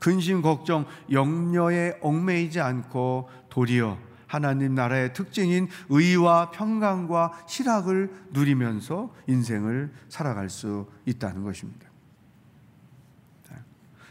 [0.00, 10.50] 근심, 걱정, 염려에 얽매이지 않고 도리어 하나님 나라의 특징인 의와 평강과 희락을 누리면서 인생을 살아갈
[10.50, 11.86] 수 있다는 것입니다.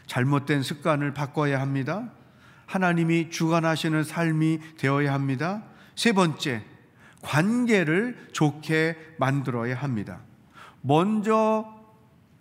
[0.06, 2.10] 잘못된 습관을 바꿔야 합니다.
[2.66, 5.64] 하나님이 주관하시는 삶이 되어야 합니다.
[5.94, 6.64] 세 번째,
[7.22, 10.20] 관계를 좋게 만들어야 합니다.
[10.80, 11.72] 먼저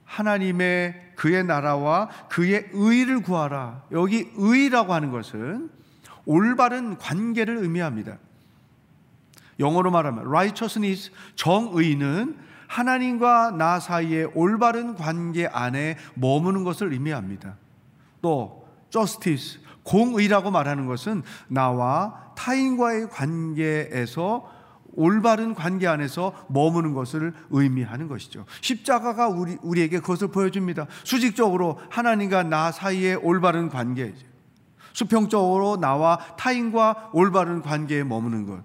[0.03, 3.84] 하나님의 그의 나라와 그의 의를 구하라.
[3.91, 5.69] 여기 의라고 하는 것은
[6.26, 8.17] 올바른 관계를 의미합니다.
[9.59, 17.57] 영어로 말하면 righteousness 정의는 하나님과 나 사이의 올바른 관계 안에 머무는 것을 의미합니다.
[18.21, 24.51] 또 justice 공의라고 말하는 것은 나와 타인과의 관계에서
[24.93, 28.45] 올바른 관계 안에서 머무는 것을 의미하는 것이죠.
[28.61, 30.88] 십자가가 우리, 우리에게 그것을 보여줍니다.
[31.03, 34.13] 수직적으로 하나님과 나 사이의 올바른 관계,
[34.95, 38.63] 수평적으로 나와 타인과 올바른 관계에 머무는 것.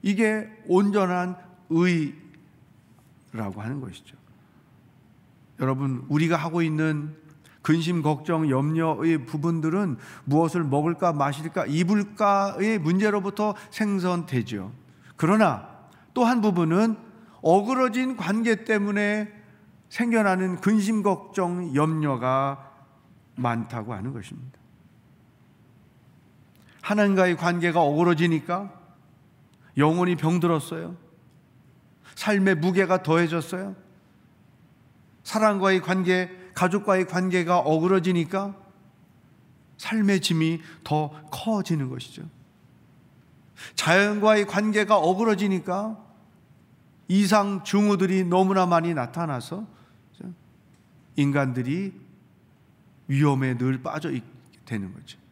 [0.00, 1.36] 이게 온전한
[1.68, 4.16] 의라고 하는 것이죠.
[5.58, 7.16] 여러분, 우리가 하고 있는
[7.62, 14.72] 근심, 걱정, 염려의 부분들은 무엇을 먹을까, 마실까, 입을까의 문제로부터 생성되죠.
[15.16, 15.68] 그러나
[16.14, 16.96] 또 한 부분은
[17.42, 19.32] 어그러진 관계 때문에
[19.88, 22.70] 생겨나는 근심, 걱정, 염려가
[23.34, 24.65] 많다고 하는 것입니다.
[26.86, 28.72] 하나님과의 관계가 어그러지니까
[29.76, 30.96] 영혼이 병들었어요.
[32.14, 33.74] 삶의 무게가 더해졌어요.
[35.24, 38.54] 사랑과의 관계, 가족과의 관계가 어그러지니까
[39.78, 42.22] 삶의 짐이 더 커지는 것이죠.
[43.74, 46.00] 자연과의 관계가 어그러지니까
[47.08, 49.66] 이상 증후들이 너무나 많이 나타나서
[51.16, 51.94] 인간들이
[53.08, 54.12] 위험에 늘 빠져
[54.64, 55.25] 되는 거죠.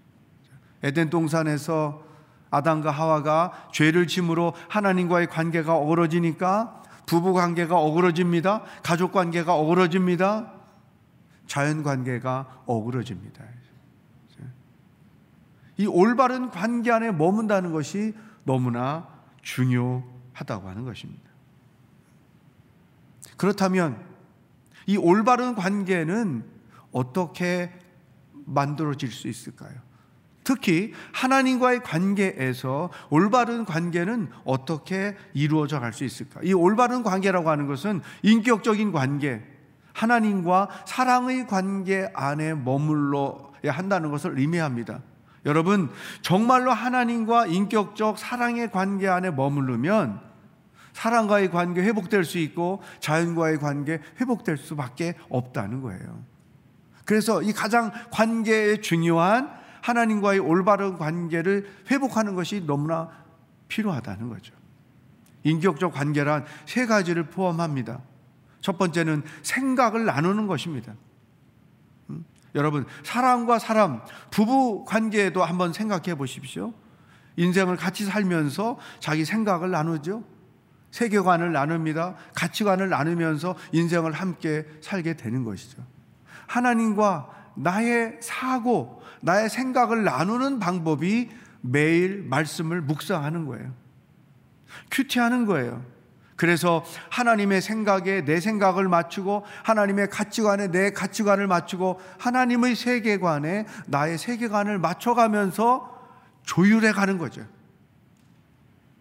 [0.85, 2.05] 에덴 동산에서
[2.51, 8.62] 아담과 하와가 죄를 짐으로 하나님과의 관계가 어그러지니까 부부 관계가 어그러집니다.
[8.82, 10.53] 가족 관계가 어그러집니다.
[11.47, 13.45] 자연 관계가 어그러집니다.
[15.76, 18.14] 이 올바른 관계 안에 머문다는 것이
[18.45, 19.09] 너무나
[19.43, 21.30] 중요하다고 하는 것입니다.
[23.37, 24.01] 그렇다면
[24.87, 26.45] 이 올바른 관계는
[26.93, 27.72] 어떻게
[28.45, 29.74] 만들어질 수 있을까요?
[30.45, 36.40] 특히 하나님과의 관계에서 올바른 관계는 어떻게 이루어져 갈 수 있을까?
[36.42, 39.42] 이 올바른 관계라고 하는 것은 인격적인 관계,
[39.92, 45.01] 하나님과 사랑의 관계 안에 머물러야 한다는 것을 의미합니다.
[45.47, 45.90] 여러분,
[46.20, 50.20] 정말로 하나님과 인격적 사랑의 관계 안에 머무르면
[50.95, 56.24] 사랑과의 관계 회복될 수 있고 자연과의 관계 회복될 수밖에 없다는 거예요.
[57.05, 63.11] 그래서 이 가장 관계에 중요한 하나님과의 올바른 관계를 회복하는 것이 너무나
[63.68, 64.55] 필요하다는 거죠.
[65.43, 68.01] 인격적 관계란 세 가지를 포함합니다.
[68.62, 70.95] 첫 번째는 생각을 나누는 것입니다.
[72.09, 72.24] 음?
[72.55, 76.72] 여러분, 사람과 사람, 부부 관계에도 한번 생각해 보십시오.
[77.37, 80.24] 인생을 같이 살면서 자기 생각을 나누죠.
[80.93, 82.14] 세계관을 나눕니다.
[82.35, 85.82] 가치관을 나누면서 인생을 함께 살게 되는 것이죠.
[86.47, 91.31] 하나님과 나의 사고, 나의 생각을 나누는 방법이
[91.62, 93.72] 매일 말씀을 묵상하는 거예요.
[94.91, 95.83] 큐티하는 거예요.
[96.37, 104.79] 그래서 하나님의 생각에 내 생각을 맞추고 하나님의 가치관에 내 가치관을 맞추고 하나님의 세계관에 나의 세계관을
[104.79, 105.91] 맞춰가면서
[106.43, 107.47] 조율해 가는 거죠.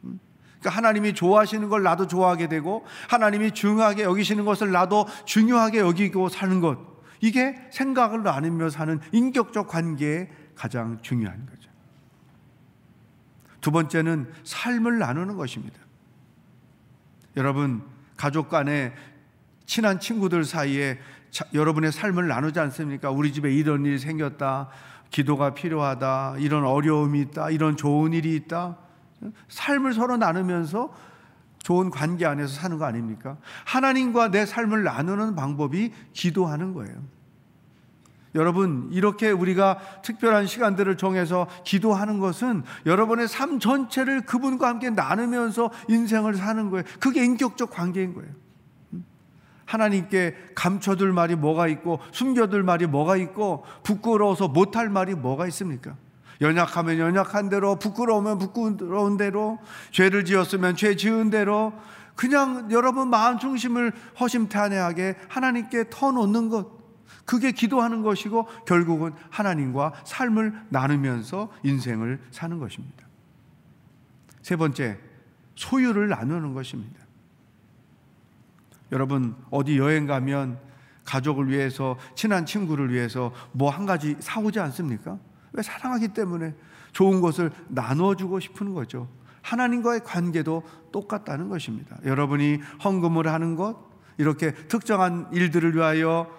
[0.05, 0.19] 음?
[0.59, 6.61] 그러니까 하나님이 좋아하시는 걸 나도 좋아하게 되고 하나님이 중요하게 여기시는 것을 나도 중요하게 여기고 사는
[6.61, 6.92] 것.
[7.24, 11.69] 이게 생각을 나누며 사는 인격적 관계에 가장 중요한 거죠.
[13.61, 15.80] 두 번째는 삶을 나누는 것입니다.
[17.38, 17.82] 여러분
[18.17, 18.93] 가족 간에
[19.65, 20.99] 친한 친구들 사이에
[21.32, 23.09] 자, 여러분의 삶을 나누지 않습니까?
[23.09, 24.67] 우리 집에 이런 일이 생겼다.
[25.09, 26.36] 기도가 필요하다.
[26.39, 27.51] 이런 어려움이 있다.
[27.51, 28.78] 이런 좋은 일이 있다.
[29.47, 30.93] 삶을 서로 나누면서
[31.64, 33.38] 좋은 관계 안에서 사는 거 아닙니까?
[33.66, 36.93] 하나님과 내 삶을 나누는 방법이 기도하는 거예요.
[38.36, 46.36] 여러분, 이렇게 우리가 특별한 시간들을 정해서 기도하는 것은 여러분의 삶 전체를 그분과 함께 나누면서 인생을
[46.36, 46.84] 사는 거예요.
[46.99, 48.30] 그게 인격적 관계인 거예요.
[49.66, 55.95] 하나님께 감춰둘 말이 뭐가 있고 숨겨둘 말이 뭐가 있고 부끄러워서 못할 말이 뭐가 있습니까?
[56.43, 59.59] 연약하면 연약한 대로 부끄러우면 부끄러운 대로
[59.91, 61.73] 죄를 지었으면 죄 지은 대로
[62.15, 66.83] 그냥 여러분 마음 중심을 허심탄회하게 하나님께 터놓는 것
[67.25, 73.07] 그게 기도하는 것이고 결국은 하나님과 삶을 나누면서 인생을 사는 것입니다.
[74.41, 74.99] 세 번째
[75.55, 76.99] 소유를 나누는 것입니다.
[78.91, 80.59] 여러분 어디 여행 가면
[81.05, 85.17] 가족을 위해서 친한 친구를 위해서 뭐 한 가지 사오지 않습니까?
[85.53, 86.53] 왜 사랑하기 때문에
[86.91, 89.07] 좋은 것을 나눠주고 싶은 거죠.
[89.41, 91.97] 하나님과의 관계도 똑같다는 것입니다.
[92.05, 93.77] 여러분이 헌금을 하는 것,
[94.17, 96.29] 이렇게 특정한 일들을 위하여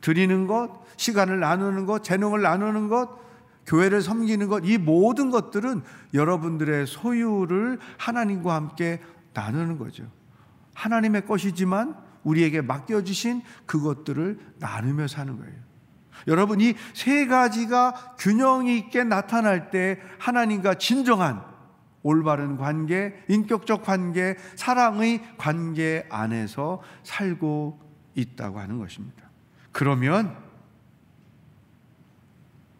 [0.00, 3.20] 드리는 것, 시간을 나누는 것, 재능을 나누는 것,
[3.66, 5.82] 교회를 섬기는 것, 이 모든 것들은
[6.14, 9.00] 여러분들의 소유를 하나님과 함께
[9.34, 10.04] 나누는 거죠.
[10.74, 11.94] 하나님의 것이지만
[12.24, 15.69] 우리에게 맡겨주신 그것들을 나누며 사는 거예요.
[16.26, 21.42] 여러분, 이 세 가지가 균형이 있게 나타날 때 하나님과 진정한
[22.02, 27.78] 올바른 관계, 인격적 관계, 사랑의 관계 안에서 살고
[28.14, 29.28] 있다고 하는 것입니다.
[29.72, 30.36] 그러면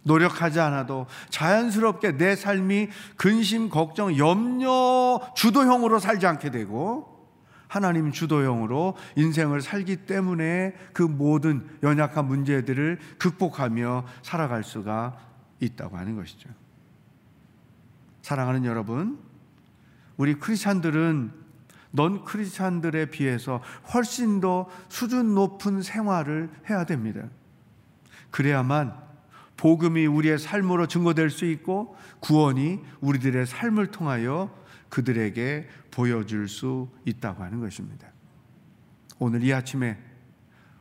[0.03, 7.20] 노력하지 않아도 자연스럽게 내 삶이 근심, 걱정, 염려 주도형으로 살지 않게 되고
[7.71, 15.17] 하나님 주도형으로 인생을 살기 때문에 그 모든 연약한 문제들을 극복하며 살아갈 수가
[15.61, 16.51] 있다고 하는 것이죠.
[18.23, 19.21] 사랑하는 여러분,
[20.17, 21.31] 우리 크리스찬들은
[21.93, 23.63] 넌 크리스찬들에 비해서
[23.95, 27.23] 훨씬 더 수준 높은 생활을 해야 됩니다.
[28.33, 28.97] 그래야만
[29.57, 34.51] 복음이 우리의 삶으로 증거될 수 있고 구원이 우리들의 삶을 통하여
[34.89, 38.09] 그들에게 보여줄 수 있다고 하는 것입니다.
[39.19, 39.99] 오늘 이 아침에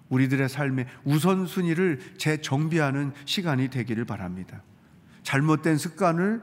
[0.09, 4.63] 우리들의 삶의 우선순위를 재정비하는 시간이 되기를 바랍니다.
[5.23, 6.41] 잘못된 습관을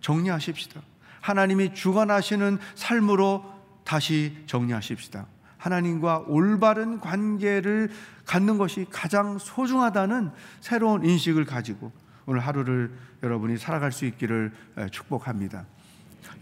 [0.00, 0.80] 정리하십시다.
[1.20, 3.44] 하나님이 주관하시는 삶으로
[3.84, 5.26] 다시 정리하십시다.
[5.56, 7.90] 하나님과 올바른 관계를
[8.26, 10.30] 갖는 것이 가장 소중하다는
[10.60, 11.92] 새로운 인식을 가지고
[12.26, 12.92] 오늘 하루를
[13.22, 14.52] 여러분이 살아갈 수 있기를
[14.90, 15.66] 축복합니다.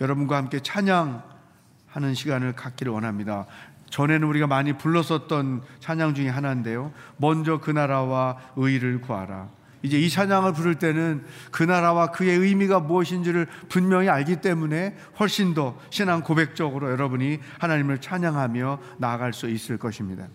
[0.01, 1.23] 여러분과 함께 찬양
[1.91, 3.47] 하는 시간을 갖기를 원합니다.
[3.91, 6.93] 전에는 우리가 많이 불렀었던 찬양 중에 하나인데요.
[7.16, 9.49] 먼저 그 나라와 의를 구하라.
[9.82, 15.78] 이제 이 찬양을 부를 때는 그 나라와 그의 의미가 무엇인지를 분명히 알기 때문에 훨씬 더
[15.91, 20.26] 신앙 고백적으로 여러분이 하나님을 찬양하며 나아갈 수 있을 것입니다.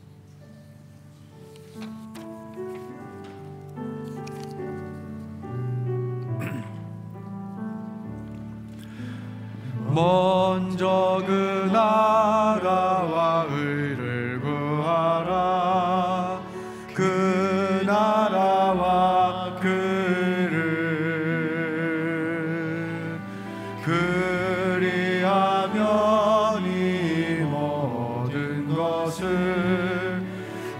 [9.96, 16.42] 먼저 그 나라와 의를 구하라.
[16.94, 20.66] 그 나라와 그를
[25.06, 30.22] 그리하면 이 모든 것을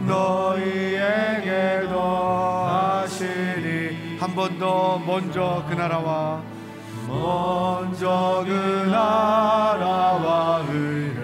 [0.06, 4.18] 너희에게 더하시리.
[4.20, 6.42] 한 번 더 먼저 그 나라와
[7.22, 8.52] 먼저 그
[8.90, 11.15] 나라와 의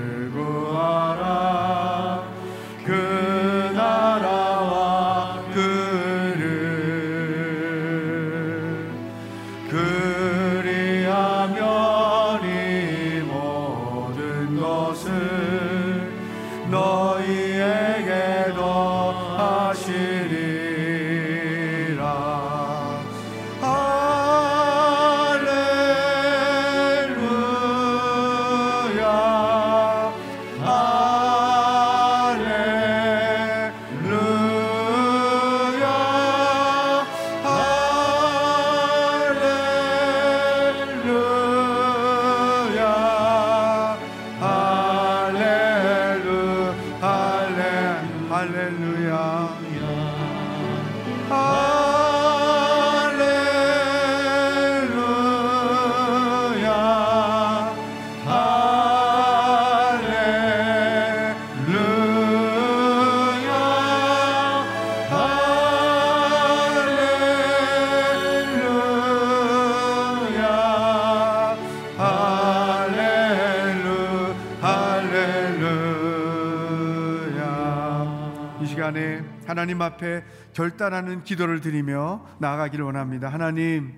[80.02, 80.24] 앞에
[80.54, 83.30] 결단하는 기도를 드리며 나아가기를 원합니다.
[83.30, 83.94] 하나님,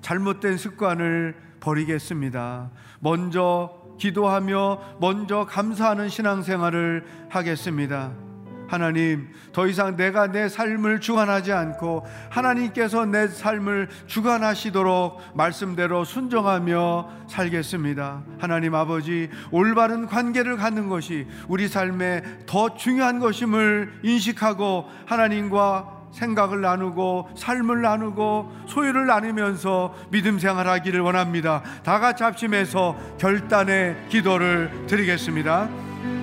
[0.00, 2.70] 잘못된 습관을 버리겠습니다.
[3.00, 8.29] 먼저 기도하며 먼저 감사하는 신앙생활을 하겠습니다.
[8.70, 18.22] 하나님, 더 이상 내가 내 삶을 주관하지 않고 하나님께서 내 삶을 주관하시도록 말씀대로 순종하며 살겠습니다.
[18.38, 27.30] 하나님 아버지, 올바른 관계를 갖는 것이 우리 삶에 더 중요한 것임을 인식하고 하나님과 생각을 나누고
[27.36, 31.64] 삶을 나누고 소유를 나누면서 믿음 생활하기를 원합니다.
[31.82, 35.68] 다 같이 합심해서 결단의 기도를 드리겠습니다.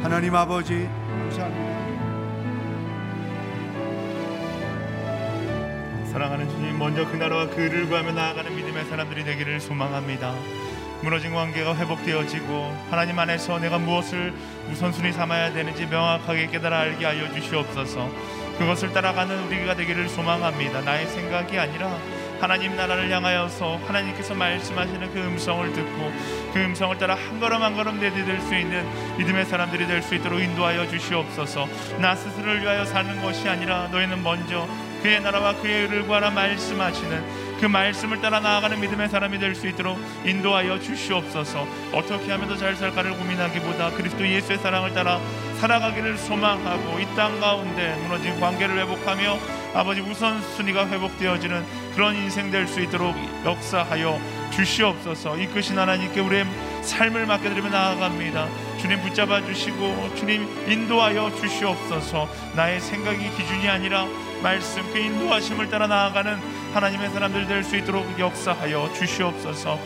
[0.01, 0.87] 하나님 아버지
[1.19, 1.66] 감사합니다.
[6.17, 10.33] 사랑하는 주님 먼저 그 나라와 그를 구하며 나아가는 믿음의 사람들이 되기를 소망합니다.
[11.03, 14.33] 무너진 관계가 회복되어지고 하나님 안에서 내가 무엇을
[14.71, 18.09] 우선순위 삼아야 되는지 명확하게 깨달아 알게 하여 주시옵소서.
[18.57, 20.81] 그것을 따라가는 우리가 되기를 소망합니다.
[20.81, 21.95] 나의 생각이 아니라
[22.41, 26.11] 하나님 나라를 향하여서 하나님께서 말씀하시는 그 음성을 듣고
[26.51, 28.83] 그 음성을 따라 한 걸음 한 걸음 내디딜 수 있는
[29.19, 31.67] 믿음의 사람들이 될 수 있도록 인도하여 주시옵소서.
[31.99, 34.67] 나 스스로를 위하여 사는 것이 아니라 너희는 먼저
[35.07, 39.97] 그의 나라와 그의 의를 구하라 말씀하시는 그 말씀을 따라 나아가는 믿음의 사람이 될 수 있도록
[40.25, 41.65] 인도하여 주시옵소서.
[41.93, 45.21] 어떻게 하면 더 잘 살까를 고민하기보다 그리스도 예수의 사랑을 따라
[45.61, 49.39] 살아가기를 소망하고 이 땅 가운데 무너진 관계를 회복하며
[49.75, 51.63] 아버지 우선순위가 회복되어지는
[51.95, 54.19] 그런 인생 될 수 있도록 역사하여
[54.51, 55.37] 주시옵소서.
[55.37, 56.45] 이끄신 하나님께 우리의
[56.81, 58.47] 삶을 맡겨드리며 나아갑니다.
[58.81, 62.27] 주님 붙잡아 주시고 주님 인도하여 주시옵소서.
[62.55, 64.05] 나의 생각이 기준이 아니라
[64.41, 66.35] 말씀 그 인도하심을 따라 나아가는
[66.73, 69.79] 하나님의 사람들 될 수 있도록 역사하여 주시옵소서.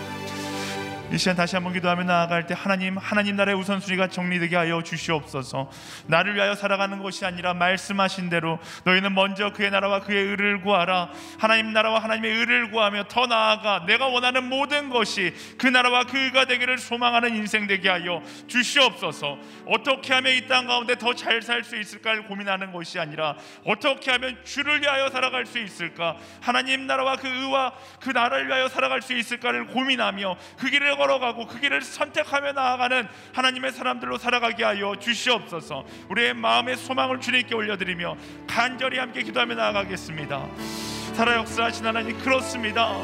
[1.12, 5.70] 이 시간 다시 한번 기도하며 나아갈 때 하나님 하나님 나라의 우선순위가 정리되게 하여 주시옵소서.
[6.08, 11.10] 나를 위하여 살아가는 것이 아니라 말씀하신 대로 너희는 먼저 그의 나라와 그의 의를 구하라.
[11.38, 16.46] 하나님 나라와 하나님의 의를 구하며 더 나아가 내가 원하는 모든 것이 그 나라와 그 의가
[16.46, 19.38] 되기를 소망하는 인생 되게 하여 주시옵소서.
[19.68, 23.36] 어떻게 하면 이 땅 가운데 더 잘 살 수 있을까를 고민하는 것이 아니라
[23.66, 26.16] 어떻게 하면 주를 위하여 살아갈 수 있을까?
[26.40, 31.60] 하나님 나라와 그 의와 그 나라를 위하여 살아갈 수 있을까를 고민하며 그 길을 걸어가고 그
[31.60, 35.84] 길을 선택하며 나아가는 하나님의 사람들로 살아가게 하여 주시옵소서.
[36.10, 38.16] 우리의 마음의 소망을 주님께 올려드리며
[38.48, 40.48] 간절히 함께 기도하며 나아가겠습니다.
[41.16, 42.96] 살아 역사하신 하나님 그렇습니다.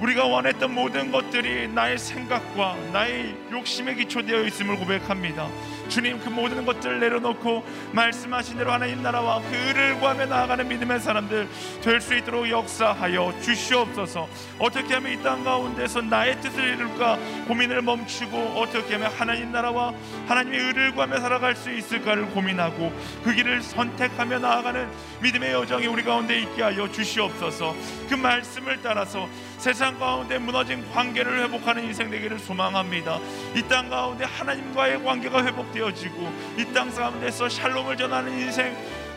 [0.00, 5.48] 우리가 원했던 모든 것들이 나의 생각과 나의 욕심에 기초되어 있음을 고백합니다.
[5.88, 11.48] 주님 그 모든 것들을 내려놓고 말씀하신 대로 하나님 나라와 그 의를 구하며 나아가는 믿음의 사람들
[11.82, 14.28] 될 수 있도록 역사하여 주시옵소서.
[14.58, 17.18] 어떻게 하면 이 땅 가운데서 나의 뜻을 이룰까
[17.48, 19.92] 고민을 멈추고 어떻게 하면 하나님 나라와
[20.28, 22.92] 하나님의 의를 구하며 살아갈 수 있을까를 고민하고
[23.24, 24.88] 그 길을 선택하며 나아가는
[25.22, 27.74] 믿음의 여정이 우리 가운데 있게 하여 주시옵소서.
[28.08, 29.28] 그 말씀을 따라서
[29.58, 33.18] 세상 가운데 무너진 관계를 회복하는 인생 되기를 소망합니다.
[33.56, 38.74] 이 땅 가운데 하나님과의 관계가 회복되어지고 이 땅 가운데서 샬롬을 전하는 인생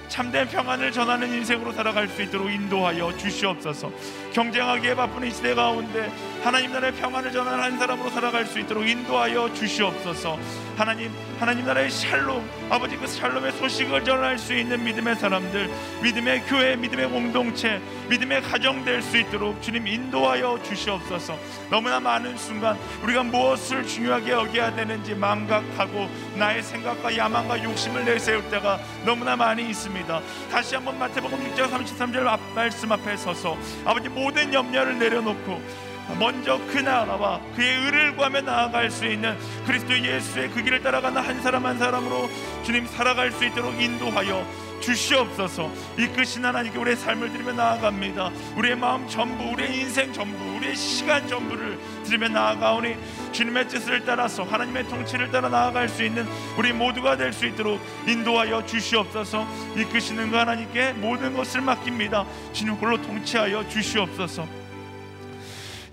[0.07, 3.89] 참된 평안을 전하는 인생으로 살아갈 수 있도록 인도하여 주시옵소서.
[4.33, 6.11] 경쟁하기에 바쁜 이 시대 가운데
[6.43, 10.39] 하나님 나라의 평안을 전하는 한 사람으로 살아갈 수 있도록 인도하여 주시옵소서.
[10.75, 15.69] 하나님, 하나님 나라의 샬롬, 아버지 그 샬롬의 소식을 전할 수 있는 믿음의 사람들,
[16.01, 17.79] 믿음의 교회, 믿음의 공동체,
[18.09, 21.37] 믿음의 가정 될 수 있도록 주님 인도하여 주시옵소서.
[21.69, 28.79] 너무나 많은 순간 우리가 무엇을 중요하게 여겨야 되는지 망각하고 나의 생각과 야망과 욕심을 내세울 때가
[29.05, 30.21] 너무나 많이 있습니다.
[30.51, 36.77] 다시 한번 마태복음 6장 33절 앞, 말씀 앞에 서서 아버지 모든 염려를 내려놓고 먼저 그
[36.79, 41.77] 나라와 그의 의를 구하며 나아갈 수 있는 그리스도 예수의 그 길을 따라가는 한 사람 한
[41.77, 42.29] 사람으로
[42.63, 44.45] 주님 살아갈 수 있도록 인도하여
[44.81, 45.71] 주시옵소서.
[45.99, 48.31] 이끄신 하나님께 우리의 삶을 드리며 나아갑니다.
[48.57, 52.95] 우리의 마음 전부 우리의 인생 전부 우리의 시간 전부를 드리며 나아가오니
[53.31, 56.25] 주님의 뜻을 따라서 하나님의 통치를 따라 나아갈 수 있는
[56.57, 59.47] 우리 모두가 될 수 있도록 인도하여 주시옵소서.
[59.77, 62.25] 이끄시는 그 하나님께 모든 것을 맡깁니다.
[62.51, 64.60] 주님 홀로 통치하여 주시옵소서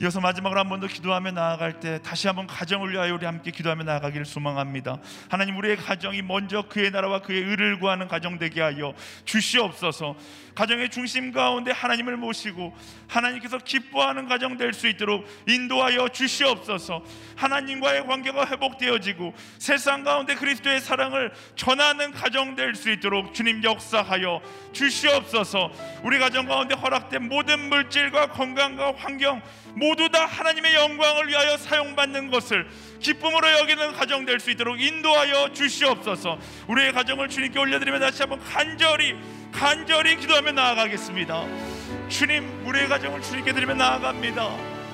[0.01, 3.83] 이어서 마지막으로 한 번 더 기도하며 나아갈 때 다시 한번 가정을 위하여 우리 함께 기도하며
[3.83, 4.99] 나아가기를 소망합니다.
[5.29, 8.95] 하나님 우리의 가정이 먼저 그의 나라와 그의 의를 구하는 가정 되게 하여
[9.25, 10.15] 주시옵소서.
[10.59, 17.05] 가정의 중심 가운데 하나님을 모시고 하나님께서 기뻐하는 가정 될 수 있도록 인도하여 주시옵소서.
[17.37, 24.41] 하나님과의 관계가 회복되어지고 세상 가운데 그리스도의 사랑을 전하는 가정 될 수 있도록 주님 역사하여
[24.73, 25.71] 주시옵소서.
[26.03, 29.41] 우리 가정 가운데 허락된 모든 물질과 건강과 환경
[29.77, 32.69] 모두 다 하나님의 영광을 위하여 사용받는 것을
[33.01, 36.39] 기쁨으로 여기는 가정 될 수 있도록 인도하여 주시옵소서.
[36.69, 39.17] 우리의 가정을 주님께 올려드리며 다시 한번 간절히
[39.53, 41.45] 간절히 기도하며 나아가겠습니다.
[42.09, 44.49] 주님 우리의 가정을 주님께 드리며 나아갑니다.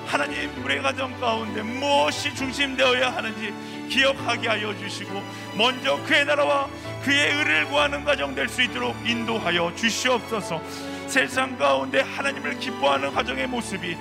[0.07, 3.53] 하나님 우리의 가정 가운데 무엇이 중심되어야 하는지
[3.89, 5.23] 기억하게 하여 주시고
[5.55, 6.67] 먼저 그의 나라와
[7.03, 10.61] 그의 의를 구하는 가정 될 수 있도록 인도하여 주시옵소서.
[11.07, 13.95] 세상 가운데 하나님을 기뻐하는 가정의 모습이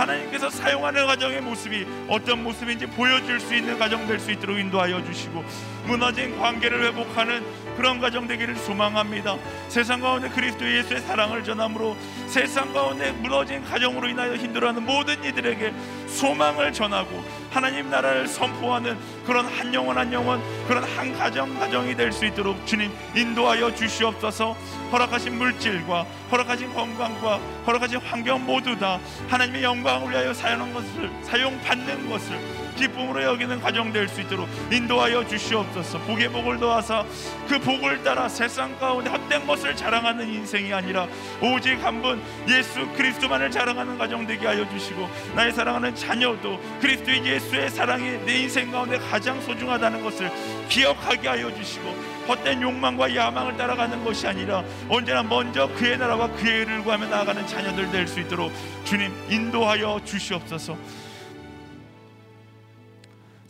[0.00, 5.42] 하나님께서 사용하는 가정의 모습이 어떤 모습인지 보여줄 수 있는 가정 될 수 있도록 인도하여 주시고
[5.86, 7.42] 무너진 관계를 회복하는
[7.76, 9.36] 그런 가정 되기를 소망합니다.
[9.68, 11.96] 세상 가운데 그리스도 예수의 사랑을 전함으로
[12.26, 15.72] 세상 가운데 무너진 가정으로 인하여 힘들어하는 모든 이들에게
[16.06, 18.96] 소망을 전하고 하나님 나라를 선포하는
[19.26, 24.56] 그런 한 영혼 한 영혼 그런 한 가정 가정이 될 수 있도록 주님 인도하여 주시옵소서.
[24.92, 27.36] 허락하신 물질과 허락하신 건강과
[27.66, 28.98] 허락하신 환경 모두 다
[29.28, 35.98] 하나님의 영광을 위하여 사용하는 것을 사용받는 것을 기쁨으로 여기는 가정 될 수 있도록 인도하여 주시옵소서.
[36.00, 37.04] 복의 복을 더하사
[37.48, 41.06] 그 복을 따라 세상 가운데 헛된 것을 자랑하는 인생이 아니라
[41.40, 47.68] 오직 한 분 예수 그리스도만을 자랑하는 가정 되게 하여 주시고 나의 사랑하는 자녀도 그리스도 예수의
[47.68, 50.30] 사랑이 내 인생 가운데 가장 소중하다는 것을
[50.68, 51.94] 기억하게 하여 주시고
[52.28, 57.90] 헛된 욕망과 야망을 따라가는 것이 아니라 언제나 먼저 그의 나라와 그의 의를 구하며 나아가는 자녀들
[57.90, 58.50] 될 수 있도록
[58.84, 60.76] 주님 인도하여 주시옵소서.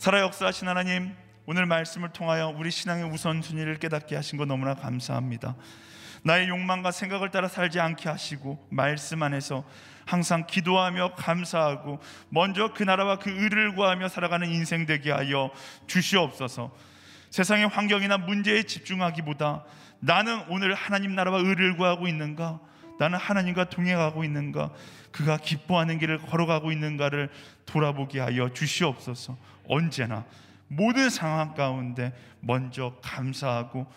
[0.01, 5.55] 살아 역사하신 하나님 오늘 말씀을 통하여 우리 신앙의 우선순위를 깨닫게 하신 것 너무나 감사합니다.
[6.23, 9.63] 나의 욕망과 생각을 따라 살지 않게 하시고 말씀 안에서
[10.07, 11.99] 항상 기도하며 감사하고
[12.29, 15.51] 먼저 그 나라와 그 의를 구하며 살아가는 인생 되게 하여
[15.85, 16.75] 주시옵소서.
[17.29, 19.65] 세상의 환경이나 문제에 집중하기보다
[19.99, 22.59] 나는 오늘 하나님 나라와 의를 구하고 있는가?
[22.97, 24.71] 나는 하나님과 동행하고 있는가?
[25.11, 27.29] 그가 기뻐하는 길을 걸어가고 있는가를
[27.65, 29.37] 돌아보게 하여 주시옵소서.
[29.71, 30.25] 언제나
[30.67, 33.87] 모든 상황 가운데 먼저 감사하고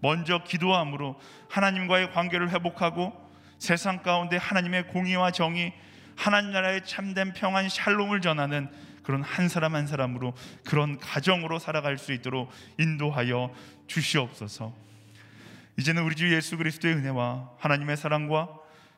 [0.00, 1.18] 먼저 기도함으로
[1.48, 3.12] 하나님과의 관계를 회복하고
[3.58, 5.72] 세상 가운데 하나님의 공의와 정의,
[6.16, 8.68] 하나님 나라의 참된 평안 샬롬을 전하는
[9.02, 13.52] 그런 한 사람 한 사람으로 그런 가정으로 살아갈 수 있도록 인도하여
[13.86, 14.74] 주시옵소서.
[15.78, 18.48] 이제는 우리 주 예수 그리스도의 은혜와 하나님의 사랑과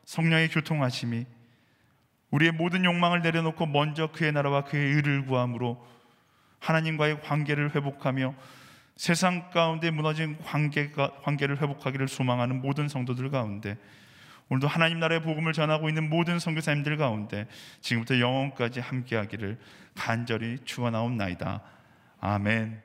[0.05, 1.25] 성령의 교통하심이
[2.29, 5.96] 우리의 모든 욕망을 내려놓고 먼저 그의 나라와 그의 의를 구함으로
[6.59, 8.33] 하나님과의 관계를 회복하며
[8.95, 13.77] 세상 가운데 무너진 관계가, 관계를 회복하기를 소망하는 모든 성도들 가운데
[14.49, 17.47] 오늘도 하나님 나라의 복음을 전하고 있는 모든 선교사님들 가운데
[17.81, 19.57] 지금부터 영원까지 함께하기를
[19.95, 21.61] 간절히 축원하옵나이다.
[22.21, 22.81] 아멘.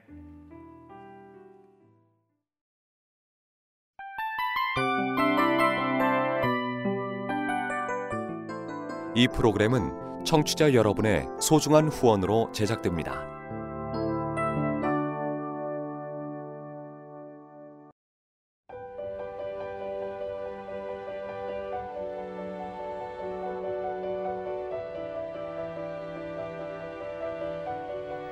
[9.15, 13.42] 이 프로그램은 청취자 여러분의 소중한 후원으로 제작됩니다.